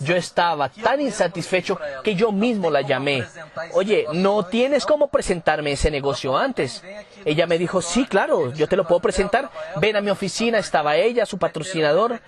yo 0.00 0.16
estaba 0.16 0.70
tan 0.70 1.02
insatisfecho 1.02 1.78
que 2.02 2.14
yo 2.14 2.32
mismo 2.32 2.70
la 2.70 2.80
llamé. 2.80 3.26
Oye, 3.72 4.06
¿no 4.14 4.46
tienes 4.46 4.86
cómo 4.86 5.08
presentarme 5.08 5.72
ese 5.72 5.90
negocio 5.90 6.34
antes? 6.34 6.82
Ella 7.26 7.46
me 7.46 7.58
dijo, 7.58 7.82
sí, 7.82 8.06
claro, 8.06 8.54
yo 8.54 8.68
te 8.68 8.76
lo 8.76 8.86
puedo 8.86 9.00
presentar. 9.00 9.50
Ven 9.76 9.96
a 9.96 10.00
mi 10.00 10.08
oficina, 10.08 10.58
estaba 10.58 10.96
ella, 10.96 11.26
su 11.26 11.36
patrocinador. 11.36 12.20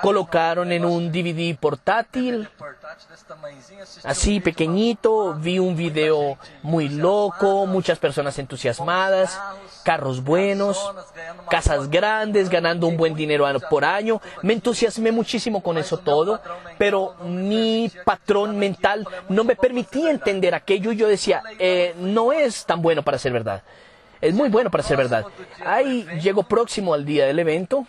Colocaron 0.00 0.70
en 0.70 0.84
un 0.84 1.10
DVD 1.10 1.56
portátil, 1.56 2.48
así 4.04 4.38
pequeñito. 4.38 5.34
Vi 5.34 5.58
un 5.58 5.74
video 5.74 6.38
muy 6.62 6.88
loco, 6.88 7.66
muchas 7.66 7.98
personas 7.98 8.38
entusiasmadas, 8.38 9.40
carros 9.82 10.22
buenos, 10.22 10.78
casas 11.50 11.90
grandes, 11.90 12.48
ganando 12.48 12.86
un 12.86 12.96
buen 12.96 13.14
dinero 13.14 13.46
por 13.68 13.84
año. 13.84 14.20
Me 14.42 14.54
entusiasmé 14.54 15.12
muchísimo 15.12 15.62
con 15.62 15.78
eso 15.78 15.98
todo, 15.98 16.40
pero 16.78 17.14
mi 17.24 17.90
patrón 18.04 18.58
mental 18.58 19.06
no 19.28 19.44
me 19.44 19.56
permitía 19.56 20.10
entender 20.10 20.54
aquello 20.54 20.92
y 20.92 20.96
yo 20.96 21.08
decía, 21.08 21.42
eh, 21.58 21.94
no 21.98 22.32
es 22.32 22.64
tan 22.64 22.80
bueno 22.82 23.02
para 23.02 23.18
ser 23.18 23.32
verdad. 23.32 23.62
Es 24.20 24.32
muy 24.32 24.48
bueno 24.48 24.70
para 24.70 24.84
ser 24.84 24.96
verdad. 24.96 25.26
Ahí 25.64 26.06
llegó 26.22 26.44
próximo 26.44 26.94
al 26.94 27.04
día 27.04 27.26
del 27.26 27.40
evento. 27.40 27.86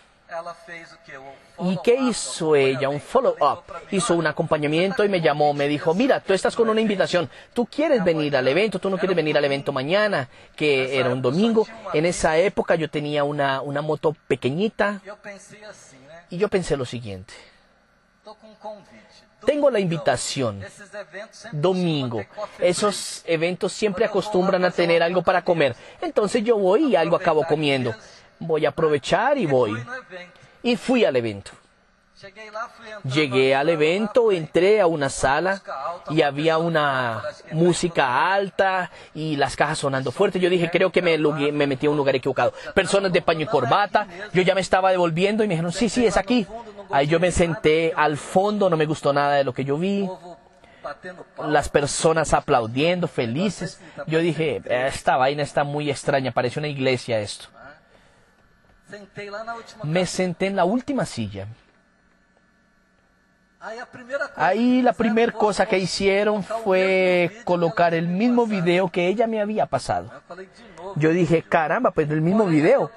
¿Y 1.60 1.78
qué 1.84 1.94
hizo 1.94 2.56
ella? 2.56 2.88
Un 2.88 3.00
follow-up. 3.00 3.62
Hizo 3.90 4.14
un 4.14 4.26
acompañamiento 4.26 5.04
y 5.04 5.08
me 5.08 5.20
llamó, 5.20 5.54
me 5.54 5.68
dijo, 5.68 5.94
mira, 5.94 6.20
tú 6.20 6.32
estás 6.32 6.56
con 6.56 6.68
una 6.68 6.80
invitación, 6.80 7.30
tú 7.52 7.66
quieres 7.66 8.02
venir 8.02 8.36
al 8.36 8.48
evento, 8.48 8.78
tú 8.78 8.90
no 8.90 8.98
quieres 8.98 9.16
venir 9.16 9.36
al 9.38 9.44
evento 9.44 9.72
mañana, 9.72 10.28
que 10.56 10.98
era 10.98 11.10
un 11.10 11.22
domingo. 11.22 11.66
En 11.92 12.06
esa 12.06 12.36
época 12.38 12.74
yo 12.74 12.90
tenía 12.90 13.24
una, 13.24 13.60
una 13.60 13.82
moto 13.82 14.16
pequeñita 14.26 15.00
y 16.30 16.38
yo 16.38 16.48
pensé 16.48 16.76
lo 16.76 16.84
siguiente. 16.84 17.34
Tengo 19.44 19.70
la 19.70 19.78
invitación. 19.78 20.64
Domingo. 21.52 22.24
Esos 22.58 23.22
eventos 23.26 23.72
siempre 23.72 24.04
acostumbran 24.04 24.64
a 24.64 24.70
tener 24.70 25.02
algo 25.02 25.22
para 25.22 25.42
comer. 25.42 25.76
Entonces 26.00 26.42
yo 26.42 26.56
voy 26.58 26.86
y 26.86 26.96
algo 26.96 27.16
acabo 27.16 27.44
comiendo. 27.44 27.94
Voy 28.38 28.66
a 28.66 28.70
aprovechar 28.70 29.38
y 29.38 29.46
voy. 29.46 29.76
Y 30.64 30.76
fui 30.76 31.04
al 31.04 31.14
evento. 31.14 31.52
Llegué 33.04 33.54
al 33.54 33.68
evento, 33.68 34.32
entré 34.32 34.80
a 34.80 34.86
una 34.86 35.10
sala 35.10 35.60
y 36.08 36.22
había 36.22 36.56
una 36.58 37.22
música 37.52 38.32
alta 38.32 38.90
y 39.14 39.36
las 39.36 39.56
cajas 39.56 39.80
sonando 39.80 40.10
fuerte. 40.10 40.40
Yo 40.40 40.48
dije, 40.48 40.70
creo 40.70 40.90
que 40.90 41.02
me, 41.02 41.18
me 41.18 41.66
metí 41.66 41.86
a 41.86 41.90
un 41.90 41.96
lugar 41.96 42.16
equivocado. 42.16 42.54
Personas 42.74 43.12
de 43.12 43.20
paño 43.20 43.42
y 43.42 43.46
corbata, 43.46 44.06
yo 44.32 44.42
ya 44.42 44.54
me 44.54 44.62
estaba 44.62 44.90
devolviendo 44.90 45.44
y 45.44 45.48
me 45.48 45.54
dijeron, 45.54 45.72
sí, 45.72 45.88
sí, 45.88 46.06
es 46.06 46.16
aquí. 46.16 46.46
Ahí 46.90 47.06
yo 47.06 47.20
me 47.20 47.30
senté 47.30 47.92
al 47.94 48.16
fondo, 48.16 48.70
no 48.70 48.76
me 48.76 48.86
gustó 48.86 49.12
nada 49.12 49.34
de 49.34 49.44
lo 49.44 49.52
que 49.52 49.64
yo 49.64 49.76
vi. 49.76 50.08
Las 51.46 51.68
personas 51.68 52.32
aplaudiendo, 52.32 53.06
felices. 53.06 53.80
Yo 54.06 54.20
dije, 54.20 54.62
esta 54.66 55.16
vaina 55.16 55.42
está 55.42 55.64
muy 55.64 55.90
extraña, 55.90 56.32
parece 56.32 56.58
una 56.58 56.68
iglesia 56.68 57.20
esto. 57.20 57.48
Me 59.84 60.06
senté 60.06 60.46
en 60.46 60.56
la 60.56 60.64
última 60.64 61.04
silla. 61.04 61.46
Ahí 64.36 64.82
la 64.82 64.92
primera 64.92 65.32
cosa 65.32 65.64
que 65.64 65.78
hicieron 65.78 66.42
fue 66.42 67.30
colocar 67.44 67.94
el 67.94 68.08
mismo 68.08 68.46
video 68.46 68.88
que 68.88 69.08
ella 69.08 69.26
me 69.26 69.40
había 69.40 69.64
pasado. 69.64 70.10
Yo 70.96 71.10
dije, 71.10 71.42
caramba, 71.42 71.90
pues 71.90 72.10
el 72.10 72.20
mismo 72.20 72.44
video. 72.44 72.90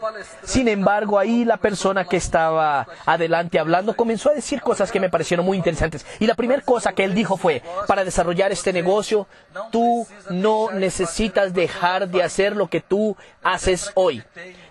Sin 0.43 0.67
embargo, 0.67 1.17
ahí 1.17 1.45
la 1.45 1.57
persona 1.57 2.03
que 2.03 2.17
estaba 2.17 2.85
adelante 3.05 3.59
hablando 3.59 3.95
comenzó 3.95 4.29
a 4.29 4.33
decir 4.33 4.61
cosas 4.61 4.91
que 4.91 4.99
me 4.99 5.09
parecieron 5.09 5.45
muy 5.45 5.57
interesantes. 5.57 6.05
Y 6.19 6.27
la 6.27 6.35
primera 6.35 6.61
cosa 6.61 6.91
que 6.91 7.05
él 7.05 7.15
dijo 7.15 7.37
fue, 7.37 7.61
para 7.87 8.03
desarrollar 8.03 8.51
este 8.51 8.73
negocio, 8.73 9.25
tú 9.71 10.05
no 10.29 10.71
necesitas 10.71 11.53
dejar 11.53 12.09
de 12.09 12.23
hacer 12.23 12.55
lo 12.55 12.67
que 12.67 12.81
tú 12.81 13.15
haces 13.41 13.91
hoy. 13.95 14.21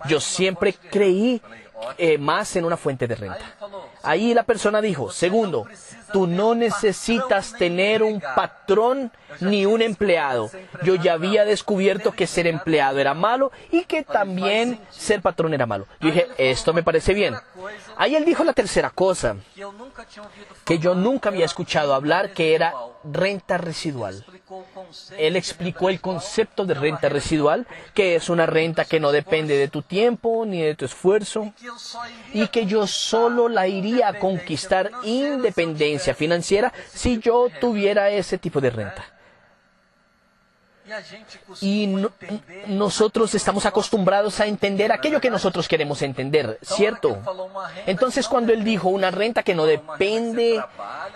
Yo 0.07 0.19
siempre 0.19 0.75
creí 0.91 1.41
eh, 1.97 2.17
más 2.17 2.55
en 2.55 2.65
una 2.65 2.77
fuente 2.77 3.07
de 3.07 3.15
renta. 3.15 3.45
Ahí 4.07 4.33
la 4.33 4.43
persona 4.43 4.79
dijo, 4.79 5.11
segundo, 5.11 5.67
tú 6.11 6.27
no 6.27 6.55
necesitas 6.55 7.53
tener 7.53 8.03
un 8.03 8.21
patrón 8.21 9.11
ni 9.39 9.65
un 9.65 9.81
empleado. 9.81 10.49
Yo 10.83 10.95
ya 10.95 11.13
había 11.13 11.45
descubierto 11.45 12.11
que 12.11 12.27
ser 12.27 12.47
empleado 12.47 12.99
era 12.99 13.13
malo 13.13 13.51
y 13.71 13.83
que 13.83 14.03
también 14.03 14.79
ser 14.89 15.21
patrón 15.21 15.53
era 15.53 15.65
malo. 15.65 15.87
Yo 15.99 16.07
dije, 16.09 16.27
esto 16.37 16.73
me 16.73 16.83
parece 16.83 17.13
bien. 17.13 17.35
Ahí 17.97 18.15
él 18.15 18.25
dijo 18.25 18.43
la 18.43 18.53
tercera 18.53 18.89
cosa, 18.89 19.35
que 20.65 20.79
yo 20.79 20.95
nunca 20.95 21.29
había 21.29 21.45
escuchado 21.45 21.93
hablar, 21.93 22.33
que 22.33 22.55
era 22.55 22.73
renta 23.03 23.57
residual. 23.57 24.25
Él 25.17 25.35
explicó 25.35 25.89
el 25.89 25.99
concepto 25.99 26.65
de 26.65 26.73
renta 26.73 27.09
residual, 27.09 27.67
que 27.93 28.15
es 28.15 28.29
una 28.29 28.45
renta 28.45 28.85
que 28.85 28.99
no 28.99 29.11
depende 29.11 29.57
de 29.57 29.67
tu 29.67 29.81
tiempo 29.81 30.45
ni 30.45 30.61
de 30.61 30.75
tu 30.75 30.85
esfuerzo, 30.85 31.53
y 32.33 32.47
que 32.47 32.65
yo 32.65 32.87
solo 32.87 33.49
la 33.49 33.67
iría 33.67 34.09
a 34.09 34.19
conquistar 34.19 34.91
financiera 35.99 36.73
si 36.93 37.19
yo 37.19 37.47
tuviera 37.59 38.09
ese 38.09 38.37
tipo 38.37 38.61
de 38.61 38.69
renta. 38.69 39.05
Y 41.59 41.93
nosotros 42.67 43.35
estamos 43.35 43.65
acostumbrados 43.65 44.39
a 44.39 44.45
entender 44.45 44.91
aquello 44.91 45.19
que 45.19 45.29
nosotros 45.29 45.67
queremos 45.67 46.01
entender, 46.01 46.59
¿cierto? 46.61 47.21
Entonces 47.85 48.27
cuando 48.27 48.53
él 48.53 48.63
dijo 48.63 48.87
una 48.89 49.11
renta 49.11 49.43
que 49.43 49.53
no 49.53 49.65
depende 49.65 50.63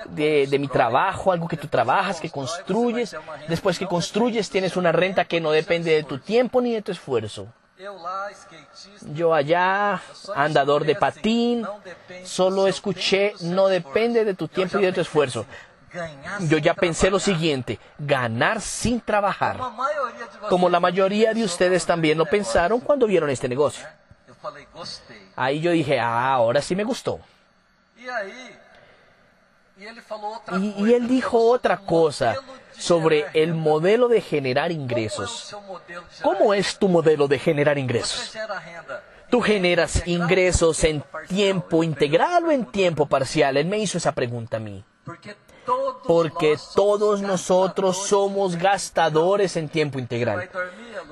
de, 0.10 0.48
de 0.48 0.60
mi 0.60 0.68
trabajo, 0.68 1.32
algo 1.32 1.48
que 1.48 1.58
tú 1.58 1.68
trabajas, 1.68 2.20
que 2.20 2.30
construyes, 2.30 3.16
después 3.48 3.80
que 3.80 3.88
construyes 3.88 4.50
tienes 4.50 4.76
una 4.76 4.92
renta 4.92 5.24
que 5.26 5.40
no 5.40 5.52
depende 5.52 5.92
de 5.92 6.04
tu 6.04 6.18
tiempo 6.18 6.62
ni 6.62 6.74
de 6.74 6.82
tu 6.82 6.92
esfuerzo. 6.92 7.48
Yo 9.14 9.34
allá, 9.34 10.02
andador 10.36 10.86
de 10.86 10.96
patín, 10.96 11.66
solo 12.24 12.68
escuché, 12.68 13.34
no 13.42 13.68
depende 13.68 14.24
de 14.26 14.34
tu 14.34 14.48
tiempo 14.48 14.80
y 14.80 14.84
de 14.84 14.94
tu 14.94 15.02
esfuerzo. 15.02 15.46
Yo 16.42 16.58
ya 16.58 16.74
pensé 16.74 17.10
lo 17.10 17.20
siguiente, 17.20 17.80
ganar 17.98 18.62
sin 18.62 19.02
trabajar, 19.02 19.60
como 20.50 20.70
la 20.70 20.80
mayoría 20.80 21.34
de 21.34 21.44
ustedes 21.44 21.86
también 21.86 22.18
lo 22.18 22.26
pensaron 22.26 22.80
cuando 22.80 23.08
vieron 23.08 23.30
este 23.30 23.50
negocio. 23.50 23.86
Ahí 25.36 25.60
yo 25.60 25.72
dije, 25.72 26.00
ah, 26.00 26.34
ahora 26.34 26.62
sí 26.62 26.76
me 26.76 26.84
gustó. 26.84 27.20
Y, 29.78 30.94
él 30.94 31.08
dijo 31.08 31.38
otra 31.50 31.78
cosa 31.78 32.36
sobre 32.78 33.26
el 33.34 33.54
modelo 33.54 34.08
de 34.08 34.22
generar 34.22 34.72
ingresos. 34.72 35.56
¿Cómo 36.22 36.54
es 36.54 36.78
tu 36.78 36.88
modelo 36.88 37.28
de 37.28 37.40
generar 37.40 37.78
ingresos? 37.78 38.36
¿Tú 39.30 39.42
generas 39.42 40.06
ingresos 40.08 40.84
en 40.84 41.04
tiempo 41.28 41.84
integral 41.84 42.46
o 42.46 42.52
en 42.52 42.66
tiempo 42.66 43.06
parcial? 43.06 43.58
Él 43.58 43.68
me 43.68 43.80
hizo 43.80 43.98
esa 43.98 44.12
pregunta 44.12 44.58
a 44.58 44.60
mí 44.60 44.84
porque 46.06 46.58
todos 46.76 47.22
nosotros 47.22 47.98
somos 47.98 48.56
gastadores 48.58 49.56
en 49.56 49.70
tiempo 49.70 50.00
integral. 50.00 50.50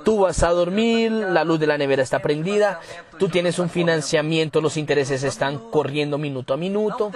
Tú 0.03 0.19
vas 0.19 0.43
a 0.43 0.49
dormir, 0.49 1.11
la 1.11 1.43
luz 1.43 1.59
de 1.59 1.67
la 1.67 1.77
nevera 1.77 2.03
está 2.03 2.19
prendida, 2.19 2.79
tú 3.17 3.29
tienes 3.29 3.59
un 3.59 3.69
financiamiento, 3.69 4.61
los 4.61 4.77
intereses 4.77 5.23
están 5.23 5.57
corriendo 5.57 6.17
minuto 6.17 6.53
a 6.53 6.57
minuto. 6.57 7.11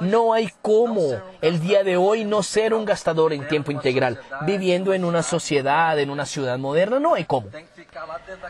No 0.00 0.32
hay 0.32 0.50
cómo 0.62 1.20
el 1.40 1.60
día 1.60 1.84
de 1.84 1.96
hoy 1.96 2.24
no 2.24 2.42
ser 2.42 2.74
un 2.74 2.84
gastador 2.84 3.32
en 3.32 3.46
tiempo 3.46 3.70
integral, 3.70 4.20
viviendo 4.46 4.94
en 4.94 5.04
una 5.04 5.22
sociedad, 5.22 5.98
en 5.98 6.10
una 6.10 6.26
ciudad 6.26 6.58
moderna, 6.58 6.98
no 6.98 7.14
hay 7.14 7.24
cómo. 7.24 7.48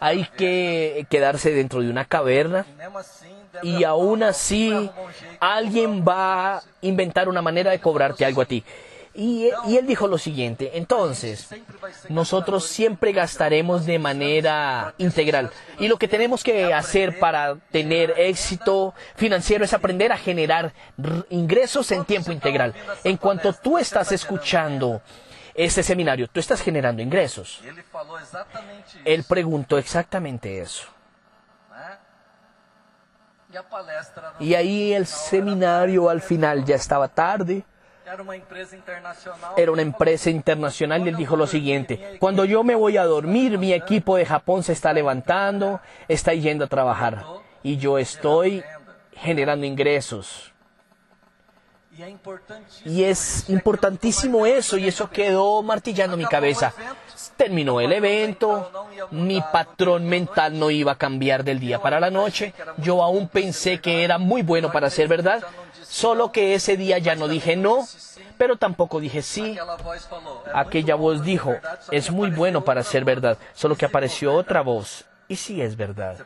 Hay 0.01 0.27
que 0.37 1.07
quedarse 1.11 1.53
dentro 1.53 1.81
de 1.81 1.91
una 1.91 2.05
caverna 2.05 2.65
y 3.63 3.85
aún 3.85 4.23
así 4.23 4.91
alguien 5.41 6.05
va 6.07 6.57
a 6.57 6.63
inventar 6.81 7.29
una 7.29 7.43
manera 7.43 7.71
de 7.71 7.81
cobrarte 7.81 8.25
algo 8.25 8.43
a 8.43 8.47
ti. 8.47 8.65
Y, 9.15 9.51
él 9.67 9.87
dijo 9.87 10.09
lo 10.09 10.17
siguiente, 10.17 10.71
entonces, 10.75 11.49
nosotros 12.09 12.65
siempre 12.65 13.13
gastaremos 13.13 13.85
de 13.85 13.99
manera 13.99 14.95
integral. 14.97 15.51
Y 15.79 15.89
lo 15.89 15.99
que 15.99 16.09
tenemos 16.09 16.43
que 16.43 16.73
hacer 16.73 17.19
para 17.19 17.57
tener 17.71 18.15
éxito 18.17 18.95
financiero 19.15 19.67
es 19.67 19.75
aprender 19.75 20.13
a 20.13 20.17
generar 20.17 20.73
ingresos 21.29 21.93
en 21.93 22.07
tiempo 22.07 22.33
integral. 22.33 22.73
En 23.05 23.19
cuanto 23.19 23.53
tú 23.53 23.77
estás 23.77 24.13
escuchando 24.13 25.03
este 25.55 25.83
seminario, 25.83 26.27
tú 26.29 26.41
estás 26.41 26.63
generando 26.63 27.03
ingresos. 27.03 27.61
Él 29.05 29.25
preguntó 29.25 29.77
exactamente 29.77 30.59
eso. 30.63 30.87
Y 34.41 34.55
ahí 34.55 34.93
el 34.93 35.07
seminario 35.07 36.09
al 36.09 36.21
final 36.21 36.65
ya 36.65 36.77
estaba 36.77 37.09
tarde. 37.09 37.65
Era 39.57 39.73
una 39.73 39.83
empresa 39.83 40.31
internacional 40.31 41.05
y 41.05 41.09
él 41.09 41.17
dijo 41.17 41.37
lo 41.37 41.47
siguiente, 41.47 42.17
cuando 42.19 42.45
yo 42.45 42.65
me 42.65 42.75
voy 42.75 42.97
a 42.97 43.05
dormir, 43.05 43.59
mi 43.59 43.73
equipo 43.73 44.17
de 44.17 44.27
Japón 44.27 44.63
se 44.63 44.73
está 44.73 44.93
levantando, 44.93 45.81
está 46.09 46.35
yendo 46.35 46.65
a 46.65 46.69
trabajar 46.69 47.25
y 47.63 47.77
yo 47.77 47.99
estoy 47.99 48.65
generando 49.15 49.67
ingresos. 49.67 50.52
Y 52.85 53.05
es 53.05 53.49
importantísimo 53.51 54.47
eso 54.47 54.79
y 54.79 54.89
eso 54.89 55.11
quedó 55.11 55.63
martillando 55.63 56.17
mi 56.17 56.25
cabeza. 56.25 56.73
Terminó 57.37 57.81
el 57.81 57.93
evento, 57.93 58.71
mi 59.11 59.43
patrón 59.53 60.07
mental 60.07 60.59
no 60.59 60.71
iba 60.71 60.93
a 60.93 60.99
cambiar 60.99 61.45
del 61.45 61.61
día 61.61 61.81
para 61.81 62.01
la 62.01 62.11
noche, 62.11 62.55
yo 62.79 63.03
aún 63.03 63.29
pensé 63.29 63.81
que 63.81 64.05
era 64.05 64.19
muy 64.19 64.43
bueno 64.43 64.73
para 64.73 64.91
ser 64.91 65.09
verdad, 65.09 65.43
solo 65.87 66.33
que 66.33 66.55
ese 66.55 66.77
día 66.77 66.99
ya 66.99 67.15
no 67.15 67.29
dije 67.29 67.57
no, 67.57 67.87
pero 68.39 68.57
tampoco 68.57 69.01
dije 69.01 69.23
sí. 69.23 69.57
Aquella 70.55 70.95
voz 70.95 71.23
dijo, 71.23 71.55
es 71.91 72.11
muy 72.11 72.31
bueno 72.31 72.65
para 72.65 72.83
ser 72.83 73.05
verdad, 73.05 73.39
solo 73.55 73.77
que 73.77 73.87
apareció 73.87 74.35
otra 74.35 74.63
voz, 74.63 75.05
y 75.29 75.37
sí 75.37 75.61
es 75.63 75.77
verdad 75.77 76.17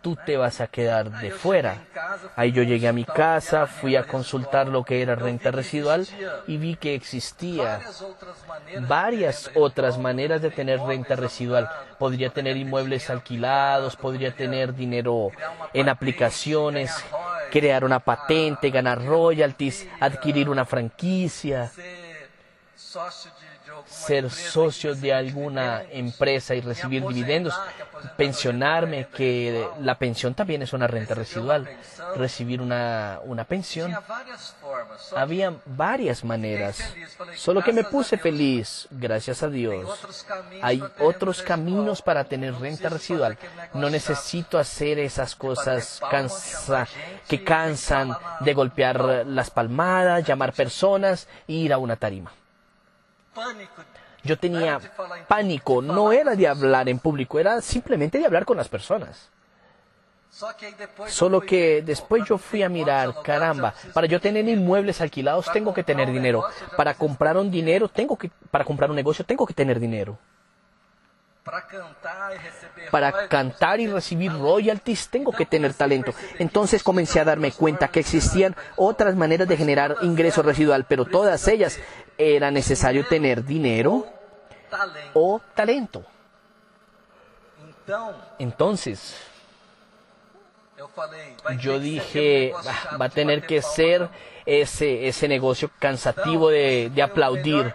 tú 0.00 0.16
te 0.16 0.36
vas 0.36 0.60
a 0.60 0.66
quedar 0.66 1.10
de 1.20 1.30
fuera. 1.30 1.84
Ahí 2.36 2.52
yo 2.52 2.62
llegué 2.62 2.88
a 2.88 2.92
mi 2.92 3.04
casa, 3.04 3.66
fui 3.66 3.96
a 3.96 4.04
consultar 4.04 4.68
lo 4.68 4.84
que 4.84 5.02
era 5.02 5.14
renta 5.14 5.50
residual 5.50 6.06
y 6.46 6.56
vi 6.56 6.76
que 6.76 6.94
existía 6.94 7.80
varias 8.88 9.50
otras 9.54 9.98
maneras 9.98 10.42
de 10.42 10.50
tener 10.50 10.80
renta 10.80 11.16
residual. 11.16 11.68
Podría 11.98 12.30
tener 12.30 12.56
inmuebles 12.56 13.10
alquilados, 13.10 13.96
podría 13.96 14.34
tener 14.34 14.74
dinero 14.74 15.30
en 15.72 15.88
aplicaciones, 15.88 16.92
crear 17.50 17.84
una 17.84 18.00
patente, 18.00 18.70
ganar 18.70 19.04
royalties, 19.04 19.86
adquirir 20.00 20.48
una 20.48 20.64
franquicia 20.64 21.70
ser 23.86 24.30
socio 24.30 24.94
de 24.94 25.12
alguna 25.12 25.82
empresa 25.90 26.54
y 26.54 26.60
recibir 26.60 27.06
dividendos, 27.06 27.54
pensionarme, 28.16 29.08
que 29.08 29.66
la 29.80 29.96
pensión 29.96 30.34
también 30.34 30.62
es 30.62 30.72
una 30.72 30.86
renta 30.86 31.14
residual, 31.14 31.68
recibir 32.16 32.60
una, 32.60 33.20
una 33.24 33.44
pensión. 33.44 33.94
Había 35.16 35.54
varias 35.66 36.24
maneras, 36.24 36.94
solo 37.34 37.62
que 37.62 37.72
me 37.72 37.84
puse 37.84 38.18
feliz, 38.18 38.88
gracias 38.90 39.42
a 39.42 39.48
Dios. 39.48 40.06
Hay 40.62 40.82
otros 41.00 41.42
caminos 41.42 42.02
para 42.02 42.24
tener 42.24 42.54
renta 42.54 42.88
residual. 42.88 43.38
No 43.74 43.90
necesito 43.90 44.58
hacer 44.58 44.98
esas 44.98 45.34
cosas 45.34 46.00
que 47.28 47.44
cansan 47.44 48.16
de 48.40 48.54
golpear 48.54 49.26
las 49.26 49.50
palmadas, 49.50 50.26
llamar 50.26 50.52
personas 50.52 51.28
e 51.46 51.52
ir 51.52 51.72
a 51.72 51.78
una 51.78 51.96
tarima. 51.96 52.32
Yo 54.22 54.38
tenía 54.38 54.80
pánico, 55.28 55.80
no 55.80 56.12
era 56.12 56.34
de 56.34 56.48
hablar 56.48 56.88
en 56.88 56.98
público, 56.98 57.38
era 57.38 57.60
simplemente 57.60 58.18
de 58.18 58.26
hablar 58.26 58.44
con 58.44 58.56
las 58.56 58.68
personas. 58.68 59.30
Solo 61.06 61.40
que 61.40 61.82
después 61.82 62.24
yo 62.28 62.38
fui 62.38 62.62
a 62.62 62.68
mirar, 62.68 63.14
caramba, 63.22 63.74
para 63.92 64.06
yo 64.06 64.20
tener 64.20 64.46
inmuebles 64.48 65.00
alquilados 65.00 65.50
tengo 65.52 65.72
que 65.72 65.82
tener 65.82 66.10
dinero. 66.12 66.44
Para 66.76 66.94
comprar 66.94 67.36
un 67.36 67.50
dinero 67.50 67.88
tengo 67.88 68.16
que, 68.16 68.30
para 68.50 68.64
comprar 68.64 68.90
un 68.90 68.96
negocio 68.96 69.24
tengo 69.24 69.46
que 69.46 69.54
tener 69.54 69.80
dinero. 69.80 70.18
Para 72.90 73.26
cantar 73.28 73.80
y 73.80 73.86
recibir 73.86 74.30
royalties 74.32 75.08
tengo 75.08 75.32
que 75.32 75.46
tener 75.46 75.72
talento. 75.72 76.12
Entonces 76.38 76.82
comencé 76.82 77.20
a 77.20 77.24
darme 77.24 77.52
cuenta 77.52 77.88
que 77.88 78.00
existían 78.00 78.54
otras 78.76 79.16
maneras 79.16 79.48
de 79.48 79.56
generar 79.56 79.96
ingreso 80.02 80.42
residual, 80.42 80.84
pero 80.84 81.06
todas 81.06 81.48
ellas 81.48 81.80
era 82.18 82.50
necesario 82.50 83.06
tener 83.06 83.44
dinero 83.44 84.06
o 85.14 85.40
talento. 85.54 86.04
Entonces, 88.38 89.16
yo 91.60 91.78
dije, 91.78 92.52
va 93.00 93.06
a 93.06 93.08
tener 93.08 93.46
que 93.46 93.62
ser 93.62 94.08
ese, 94.44 95.08
ese 95.08 95.28
negocio 95.28 95.70
cansativo 95.78 96.50
de, 96.50 96.90
de 96.94 97.02
aplaudir 97.02 97.74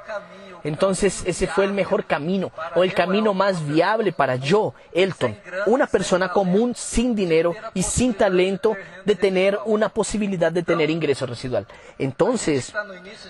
entonces 0.63 1.23
ese 1.25 1.47
fue 1.47 1.65
el 1.65 1.73
mejor 1.73 2.05
camino 2.05 2.51
o 2.75 2.83
el 2.83 2.93
camino 2.93 3.33
más 3.33 3.65
viable 3.67 4.11
para 4.11 4.35
yo, 4.35 4.73
Elton, 4.93 5.37
una 5.65 5.87
persona 5.87 6.29
común 6.29 6.73
sin 6.75 7.15
dinero 7.15 7.55
y 7.73 7.83
sin 7.83 8.13
talento 8.13 8.75
de 9.05 9.15
tener 9.15 9.59
una 9.65 9.89
posibilidad 9.89 10.51
de 10.51 10.63
tener 10.63 10.89
ingreso 10.89 11.25
residual. 11.25 11.67
Entonces, 11.97 12.73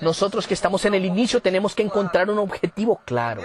nosotros 0.01 0.47
que 0.47 0.53
estamos 0.53 0.85
en 0.85 0.93
el 0.93 1.05
inicio 1.05 1.41
tenemos 1.41 1.75
que 1.75 1.83
encontrar 1.83 2.29
un 2.29 2.39
objetivo 2.39 3.01
claro. 3.05 3.41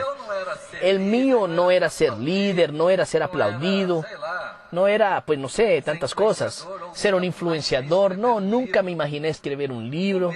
El 0.83 1.01
mío 1.01 1.47
no 1.49 1.71
era 1.71 1.91
ser 1.91 2.15
líder, 2.15 2.73
no 2.73 2.91
era 2.91 3.05
ser 3.05 3.23
aplaudido, 3.23 4.05
no 4.71 4.87
era, 4.87 5.23
pues 5.25 5.39
no 5.39 5.49
sé, 5.49 5.81
tantas 5.83 6.15
cosas. 6.15 6.67
Ser 6.95 7.15
un 7.15 7.25
influenciador, 7.25 8.19
no, 8.19 8.41
nunca 8.41 8.83
me 8.83 8.91
imaginé 8.91 9.29
escribir 9.29 9.73
un 9.73 9.91
libro. 9.91 10.33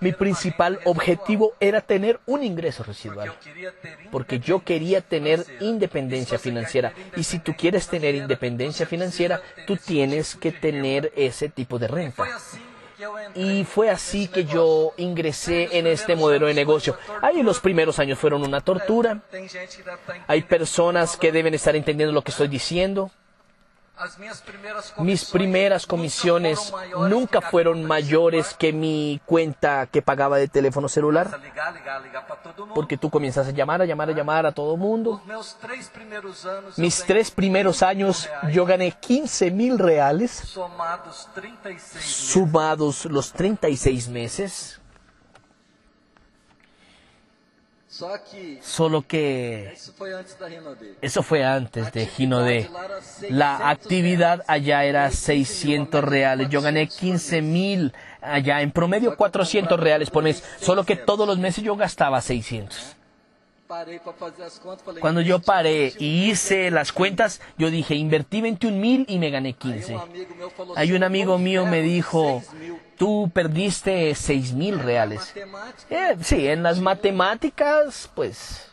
Mi 0.00 0.12
principal 0.12 0.80
objetivo 0.84 1.52
era 1.60 1.80
tener 1.80 2.20
un 2.26 2.42
ingreso 2.42 2.82
residual, 2.82 3.32
porque 4.10 4.38
yo 4.38 4.62
quería 4.64 5.00
tener 5.00 5.44
independencia 5.60 6.38
financiera. 6.38 6.92
Y 7.16 7.24
si 7.24 7.38
tú 7.38 7.54
quieres 7.56 7.88
tener 7.88 8.14
independencia 8.14 8.86
financiera, 8.86 9.40
tú 9.66 9.76
tienes 9.76 10.34
que 10.34 10.52
tener 10.52 11.12
ese 11.16 11.48
tipo 11.48 11.78
de 11.78 11.88
renta. 11.88 12.24
Y 13.34 13.64
fue 13.64 13.90
así 13.90 14.28
que 14.28 14.44
yo 14.44 14.92
ingresé 14.96 15.78
en 15.78 15.86
este 15.86 16.16
modelo 16.16 16.46
de 16.46 16.54
negocio. 16.54 16.96
Ahí 17.22 17.42
los 17.42 17.60
primeros 17.60 17.98
años 17.98 18.18
fueron 18.18 18.42
una 18.42 18.60
tortura. 18.60 19.20
Hay 20.26 20.42
personas 20.42 21.16
que 21.16 21.32
deben 21.32 21.54
estar 21.54 21.74
entendiendo 21.76 22.12
lo 22.12 22.22
que 22.22 22.30
estoy 22.30 22.48
diciendo. 22.48 23.10
Mis 24.98 25.24
primeras 25.26 25.86
comisiones 25.86 26.72
nunca 27.08 27.40
fueron 27.40 27.84
mayores 27.84 28.54
que 28.54 28.72
mi 28.72 29.20
cuenta 29.24 29.86
que 29.86 30.02
pagaba 30.02 30.36
de 30.38 30.48
teléfono 30.48 30.88
celular. 30.88 31.30
Porque 32.74 32.96
tú 32.98 33.08
comienzas 33.08 33.46
a 33.46 33.50
llamar, 33.52 33.82
a 33.82 33.84
llamar, 33.84 34.10
a 34.10 34.12
llamar 34.12 34.46
a 34.46 34.52
todo 34.52 34.74
el 34.74 34.80
mundo. 34.80 35.22
Mis 36.76 37.04
tres 37.04 37.30
primeros 37.30 37.82
años 37.82 38.28
yo 38.52 38.66
gané 38.66 38.92
15 38.92 39.50
mil 39.52 39.78
reales. 39.78 40.56
Sumados 42.00 43.04
los 43.04 43.32
36 43.32 44.08
meses. 44.08 44.80
Solo 48.60 49.06
que 49.06 49.72
eso 51.00 51.22
fue 51.22 51.44
antes 51.44 51.92
de 51.92 52.06
Gino 52.06 52.42
D. 52.42 52.68
La 53.30 53.70
actividad 53.70 54.42
allá 54.48 54.84
era 54.84 55.10
600 55.12 56.02
reales. 56.02 56.48
Yo 56.48 56.60
gané 56.60 56.88
15 56.88 57.40
mil 57.42 57.92
allá, 58.20 58.62
en 58.62 58.72
promedio 58.72 59.16
400 59.16 59.78
reales 59.78 60.10
por 60.10 60.24
mes. 60.24 60.42
Solo 60.60 60.84
que 60.84 60.96
todos 60.96 61.24
los 61.26 61.38
meses 61.38 61.62
yo 61.62 61.76
gastaba 61.76 62.20
600. 62.20 62.96
Cuando 65.00 65.20
yo 65.20 65.38
paré 65.38 65.92
y 65.98 66.30
hice 66.30 66.70
las 66.70 66.92
cuentas, 66.92 67.40
yo 67.58 67.70
dije, 67.70 67.94
invertí 67.94 68.40
21 68.40 68.76
mil 68.76 69.04
y 69.08 69.18
me 69.18 69.30
gané 69.30 69.54
15. 69.54 69.96
Hay 70.76 70.92
un 70.92 71.02
amigo 71.04 71.38
mío 71.38 71.64
me 71.64 71.80
dijo, 71.80 72.42
tú 72.96 73.30
perdiste 73.32 74.14
6 74.14 74.52
mil 74.52 74.78
reales. 74.78 75.34
Eh, 75.90 76.16
sí, 76.20 76.48
en 76.48 76.62
las 76.62 76.80
matemáticas, 76.80 78.10
pues... 78.14 78.70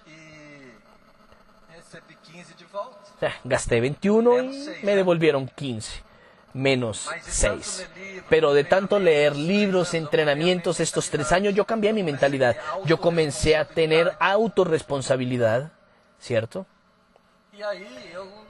Eh, 3.21 3.29
gasté 3.43 3.79
21 3.79 4.43
y 4.43 4.69
me 4.83 4.95
devolvieron 4.95 5.47
15 5.47 6.11
menos 6.53 7.09
6. 7.21 7.87
Pero 8.29 8.53
de 8.53 8.63
tanto 8.63 8.99
leer 8.99 9.35
libros, 9.35 9.93
entrenamientos 9.93 10.79
estos 10.79 11.09
tres 11.09 11.31
años, 11.31 11.53
yo 11.53 11.65
cambié 11.65 11.93
mi 11.93 12.03
mentalidad. 12.03 12.55
Yo 12.85 12.99
comencé 12.99 13.55
a 13.55 13.65
tener 13.65 14.11
autorresponsabilidad, 14.19 15.71
¿cierto? 16.19 16.65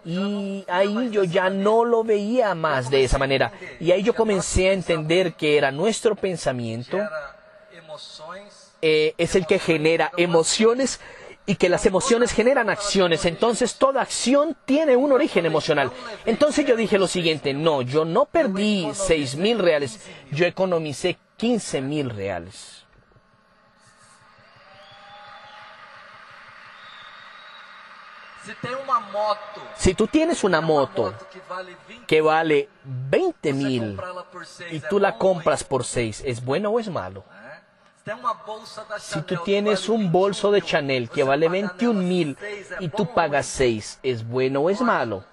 Y 0.05 0.65
ahí 0.67 1.09
yo 1.09 1.23
ya 1.23 1.49
no 1.49 1.85
lo 1.85 2.03
veía 2.03 2.53
más 2.53 2.89
de 2.89 3.03
esa 3.03 3.17
manera. 3.17 3.51
Y 3.79 3.91
ahí 3.91 4.03
yo 4.03 4.13
comencé 4.13 4.69
a 4.69 4.73
entender 4.73 5.33
que 5.33 5.57
era 5.57 5.71
nuestro 5.71 6.15
pensamiento, 6.15 6.97
eh, 8.81 9.13
es 9.17 9.35
el 9.35 9.45
que 9.45 9.59
genera 9.59 10.11
emociones 10.17 10.99
y 11.45 11.55
que 11.55 11.69
las 11.69 11.85
emociones 11.85 12.31
generan 12.31 12.69
acciones. 12.69 13.25
Entonces 13.25 13.75
toda 13.75 14.01
acción 14.01 14.55
tiene 14.65 14.95
un 14.95 15.11
origen 15.11 15.45
emocional. 15.45 15.91
Entonces 16.25 16.65
yo 16.65 16.75
dije 16.75 16.99
lo 16.99 17.07
siguiente, 17.07 17.53
no, 17.53 17.81
yo 17.81 18.05
no 18.05 18.25
perdí 18.25 18.89
seis 18.93 19.35
mil 19.35 19.59
reales, 19.59 19.99
yo 20.31 20.45
economicé 20.45 21.17
15 21.37 21.81
mil 21.81 22.09
reales. 22.11 22.80
Si 29.75 29.93
tú 29.93 30.07
tienes 30.07 30.43
una 30.43 30.61
moto 30.61 31.13
que 32.07 32.21
vale 32.21 32.69
20 32.83 33.53
mil 33.53 33.99
y 34.71 34.79
tú 34.79 34.99
la 34.99 35.17
compras 35.17 35.63
por 35.63 35.83
6, 35.83 36.23
¿es 36.25 36.43
bueno 36.43 36.69
o 36.69 36.79
es 36.79 36.89
malo? 36.89 37.23
Si 38.99 39.21
tú 39.21 39.37
tienes 39.43 39.87
un 39.87 40.11
bolso 40.11 40.51
de 40.51 40.61
Chanel 40.61 41.09
que 41.09 41.23
vale 41.23 41.49
21 41.49 42.01
mil 42.01 42.37
y 42.79 42.89
tú 42.89 43.13
pagas 43.13 43.45
6, 43.45 43.99
¿es 44.01 44.27
bueno 44.27 44.61
o 44.61 44.69
es 44.69 44.81
malo? 44.81 45.23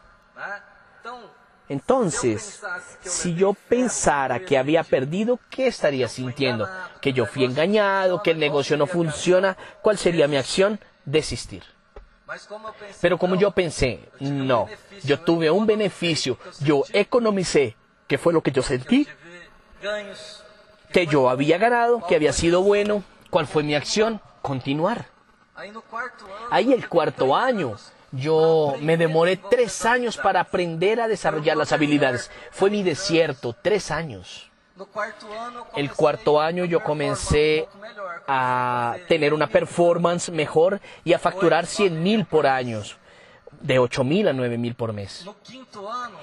Entonces, 1.70 2.62
si 3.02 3.34
yo 3.34 3.54
pensara 3.54 4.40
que 4.40 4.56
había 4.56 4.82
perdido, 4.84 5.38
¿qué 5.50 5.66
estaría 5.66 6.08
sintiendo? 6.08 6.68
¿Que 7.00 7.12
yo 7.12 7.26
fui 7.26 7.44
engañado? 7.44 8.22
¿Que 8.22 8.30
el 8.30 8.38
negocio 8.38 8.76
no 8.76 8.86
funciona? 8.86 9.56
¿Cuál 9.82 9.98
sería 9.98 10.28
mi 10.28 10.36
acción? 10.36 10.80
Desistir. 11.04 11.62
Pero 13.00 13.18
como 13.18 13.36
yo 13.36 13.50
pensé, 13.50 14.08
no, 14.20 14.66
yo 15.02 15.20
tuve 15.20 15.50
un 15.50 15.66
beneficio, 15.66 16.38
yo 16.60 16.84
economicé, 16.92 17.76
¿qué 18.06 18.18
fue 18.18 18.32
lo 18.32 18.42
que 18.42 18.52
yo 18.52 18.62
sentí? 18.62 19.06
que 20.92 21.06
yo 21.06 21.28
había 21.28 21.58
ganado, 21.58 22.04
que 22.06 22.16
había 22.16 22.32
sido 22.32 22.62
bueno. 22.62 23.02
¿Cuál 23.30 23.46
fue 23.46 23.62
mi 23.62 23.74
acción? 23.74 24.20
Continuar. 24.42 25.06
Ahí 26.50 26.72
el 26.72 26.88
cuarto 26.88 27.36
año, 27.36 27.76
yo 28.12 28.74
me 28.80 28.96
demoré 28.96 29.36
tres 29.36 29.84
años 29.84 30.16
para 30.16 30.40
aprender 30.40 31.00
a 31.00 31.08
desarrollar 31.08 31.56
las 31.56 31.72
habilidades. 31.72 32.30
Fue 32.50 32.70
mi 32.70 32.82
desierto, 32.82 33.54
tres 33.60 33.90
años. 33.90 34.50
El 35.74 35.92
cuarto 35.92 36.40
año 36.40 36.64
yo 36.64 36.82
comencé 36.82 37.68
a 38.28 38.96
tener 39.08 39.32
una 39.32 39.48
performance 39.48 40.30
mejor 40.30 40.80
y 41.02 41.14
a 41.14 41.18
facturar 41.18 41.66
100 41.66 42.02
mil 42.02 42.26
por 42.26 42.46
año 42.46 42.82
de 43.60 43.78
8 43.78 44.04
mil 44.04 44.28
a 44.28 44.32
9 44.32 44.58
mil 44.58 44.74
por 44.74 44.92
mes. 44.92 45.24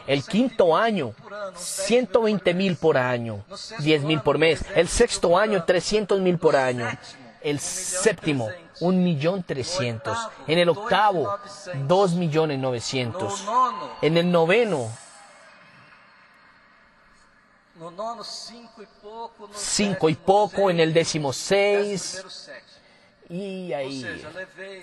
El 0.07 0.23
quinto 0.23 0.75
año, 0.75 1.13
120 1.55 2.53
mil 2.53 2.75
por 2.77 2.97
año, 2.97 3.43
10 3.79 4.03
mil 4.03 4.21
por 4.21 4.37
mes. 4.37 4.63
El 4.75 4.87
sexto 4.87 5.37
año, 5.37 5.63
300 5.63 6.21
mil 6.21 6.37
por 6.37 6.55
año. 6.55 6.87
el 7.41 7.59
séptimo, 7.59 8.49
un 8.79 9.03
millón 9.03 9.43
trescientos. 9.43 10.17
En 10.47 10.57
el 10.57 10.69
octavo, 10.69 11.37
dos 11.87 12.13
millones 12.13 12.59
novecientos. 12.59 13.45
En 14.01 14.17
el 14.17 14.31
noveno, 14.31 14.89
cinco 19.53 20.09
y 20.09 20.15
poco. 20.15 20.69
En 20.69 20.79
el 20.79 20.93
décimo 20.93 21.33
seis. 21.33 22.23
Y 23.27 23.73
ahí, 23.73 24.05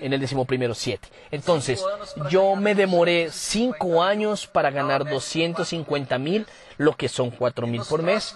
en 0.00 0.12
el 0.12 0.20
décimo 0.20 0.44
primero, 0.44 0.74
siete. 0.74 1.09
Entonces, 1.31 1.85
yo 2.28 2.57
me 2.57 2.74
demoré 2.74 3.31
cinco 3.31 4.02
años 4.02 4.48
para 4.48 4.70
ganar 4.70 5.09
250 5.09 6.18
mil, 6.18 6.46
lo 6.76 6.96
que 6.96 7.09
son 7.09 7.31
cuatro 7.31 7.68
mil 7.68 7.83
por 7.83 8.02
mes. 8.02 8.35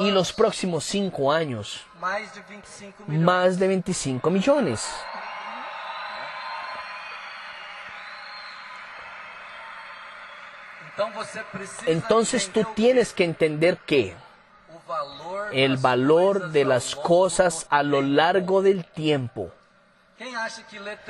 Y 0.00 0.10
los 0.10 0.32
próximos 0.32 0.84
cinco 0.84 1.30
años, 1.30 1.82
más 3.06 3.58
de 3.58 3.68
25 3.68 4.30
millones. 4.30 4.88
Entonces 11.86 12.50
tú 12.50 12.64
tienes 12.74 13.12
que 13.12 13.24
entender 13.24 13.78
que 13.78 14.14
el 15.52 15.76
valor 15.76 16.50
de 16.50 16.64
las 16.64 16.94
cosas 16.94 17.66
a 17.70 17.82
lo 17.82 18.02
largo 18.02 18.62
del 18.62 18.84
tiempo. 18.84 19.50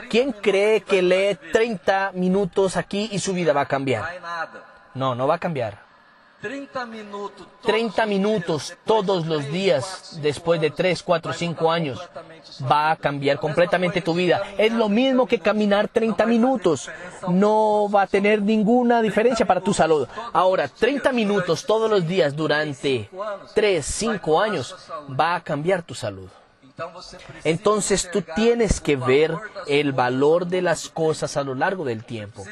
¿Quién 0.08 0.32
cree 0.32 0.80
que 0.80 1.02
lee 1.02 1.38
30 1.52 2.12
minutos 2.14 2.76
aquí 2.76 3.08
y 3.12 3.18
su 3.18 3.34
vida 3.34 3.52
va 3.52 3.62
a 3.62 3.68
cambiar? 3.68 4.04
No, 4.94 5.14
no 5.14 5.26
va 5.26 5.34
a 5.34 5.38
cambiar. 5.38 5.83
30 7.62 8.06
minutos 8.06 8.76
todos 8.84 9.26
los 9.26 9.50
días 9.50 10.18
después 10.20 10.60
de 10.60 10.70
3, 10.70 11.02
4, 11.02 11.32
5 11.32 11.72
años 11.72 11.98
va 12.70 12.90
a 12.90 12.96
cambiar 12.96 13.38
completamente 13.40 14.02
tu 14.02 14.12
vida. 14.12 14.42
Es 14.58 14.70
lo 14.70 14.90
mismo 14.90 15.26
que 15.26 15.38
caminar 15.38 15.88
30 15.88 16.26
minutos. 16.26 16.90
No 17.28 17.88
va 17.88 18.02
a 18.02 18.06
tener 18.06 18.42
ninguna 18.42 19.00
diferencia 19.00 19.46
para 19.46 19.62
tu 19.62 19.72
salud. 19.72 20.06
Ahora, 20.34 20.68
30 20.68 21.12
minutos 21.12 21.64
todos 21.64 21.90
los 21.90 22.06
días 22.06 22.36
durante 22.36 23.08
3, 23.54 23.84
5 23.84 24.40
años 24.40 24.76
va 25.18 25.36
a 25.36 25.42
cambiar 25.42 25.82
tu 25.82 25.94
salud. 25.94 26.28
Entonces 27.44 28.10
tú 28.10 28.22
tienes 28.22 28.80
que 28.80 28.96
ver 28.96 29.36
el 29.66 29.92
valor 29.92 30.46
de 30.46 30.60
las 30.60 30.88
cosas 30.88 31.36
a 31.36 31.44
lo 31.44 31.54
largo 31.54 31.84
del 31.84 32.04
tiempo. 32.04 32.44